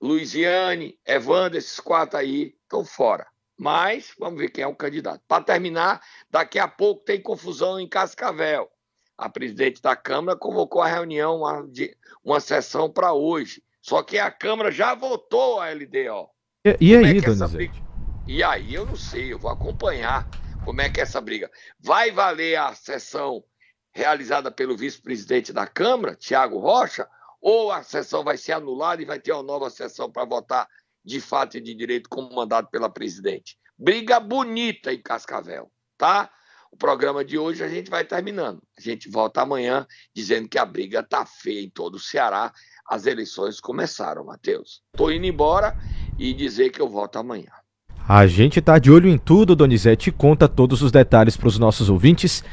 Luiziane, 0.00 0.98
Evandro, 1.04 1.58
esses 1.58 1.78
quatro 1.78 2.18
aí 2.18 2.56
estão 2.64 2.86
fora. 2.86 3.26
Mas 3.56 4.12
vamos 4.18 4.40
ver 4.40 4.50
quem 4.50 4.64
é 4.64 4.66
o 4.66 4.74
candidato. 4.74 5.22
Para 5.28 5.44
terminar, 5.44 6.00
daqui 6.30 6.58
a 6.58 6.66
pouco 6.68 7.04
tem 7.04 7.20
confusão 7.22 7.78
em 7.78 7.88
Cascavel. 7.88 8.70
A 9.16 9.28
presidente 9.28 9.80
da 9.80 9.94
Câmara 9.94 10.36
convocou 10.36 10.82
a 10.82 10.88
reunião, 10.88 11.38
uma, 11.38 11.66
de- 11.68 11.96
uma 12.22 12.40
sessão 12.40 12.90
para 12.90 13.12
hoje. 13.12 13.62
Só 13.80 14.02
que 14.02 14.18
a 14.18 14.30
Câmara 14.30 14.72
já 14.72 14.94
votou 14.94 15.60
a 15.60 15.70
LDO. 15.70 16.28
E, 16.64 16.76
e 16.80 16.94
é 16.94 16.98
aí, 16.98 17.20
Donizete? 17.20 17.56
briga- 17.56 17.84
E 18.26 18.42
aí 18.42 18.74
eu 18.74 18.86
não 18.86 18.96
sei, 18.96 19.32
eu 19.32 19.38
vou 19.38 19.50
acompanhar 19.50 20.26
como 20.60 20.80
é 20.80 20.88
que 20.88 20.98
é 20.98 21.02
essa 21.02 21.20
briga. 21.20 21.50
Vai 21.78 22.10
valer 22.10 22.56
a 22.56 22.74
sessão 22.74 23.44
realizada 23.92 24.50
pelo 24.50 24.76
vice-presidente 24.76 25.52
da 25.52 25.66
Câmara, 25.66 26.16
Tiago 26.16 26.58
Rocha, 26.58 27.08
ou 27.40 27.70
a 27.70 27.82
sessão 27.82 28.24
vai 28.24 28.36
ser 28.38 28.52
anulada 28.52 29.02
e 29.02 29.04
vai 29.04 29.20
ter 29.20 29.32
uma 29.32 29.42
nova 29.42 29.70
sessão 29.70 30.10
para 30.10 30.24
votar 30.24 30.66
de 31.04 31.20
fato 31.20 31.56
e 31.56 31.60
de 31.60 31.74
direito 31.74 32.08
como 32.08 32.34
mandado 32.34 32.68
pela 32.70 32.88
presidente. 32.88 33.56
Briga 33.78 34.18
bonita 34.20 34.92
em 34.92 35.02
Cascavel, 35.02 35.70
tá? 35.98 36.30
O 36.70 36.76
programa 36.76 37.24
de 37.24 37.38
hoje 37.38 37.62
a 37.62 37.68
gente 37.68 37.88
vai 37.88 38.04
terminando. 38.04 38.60
A 38.76 38.80
gente 38.80 39.08
volta 39.08 39.42
amanhã 39.42 39.86
dizendo 40.14 40.48
que 40.48 40.58
a 40.58 40.64
briga 40.64 41.02
tá 41.02 41.24
feia 41.24 41.60
em 41.60 41.70
todo 41.70 41.94
o 41.94 42.00
Ceará. 42.00 42.52
As 42.88 43.06
eleições 43.06 43.60
começaram, 43.60 44.24
Matheus. 44.24 44.82
Tô 44.96 45.10
indo 45.10 45.26
embora 45.26 45.76
e 46.18 46.32
dizer 46.32 46.70
que 46.70 46.80
eu 46.80 46.88
volto 46.88 47.16
amanhã. 47.16 47.50
A 48.06 48.26
gente 48.26 48.60
tá 48.60 48.78
de 48.78 48.90
olho 48.90 49.08
em 49.08 49.16
tudo, 49.16 49.56
Donizete, 49.56 50.12
conta 50.12 50.46
todos 50.46 50.82
os 50.82 50.92
detalhes 50.92 51.38
para 51.38 51.48
os 51.48 51.58
nossos 51.58 51.88
ouvintes. 51.88 52.44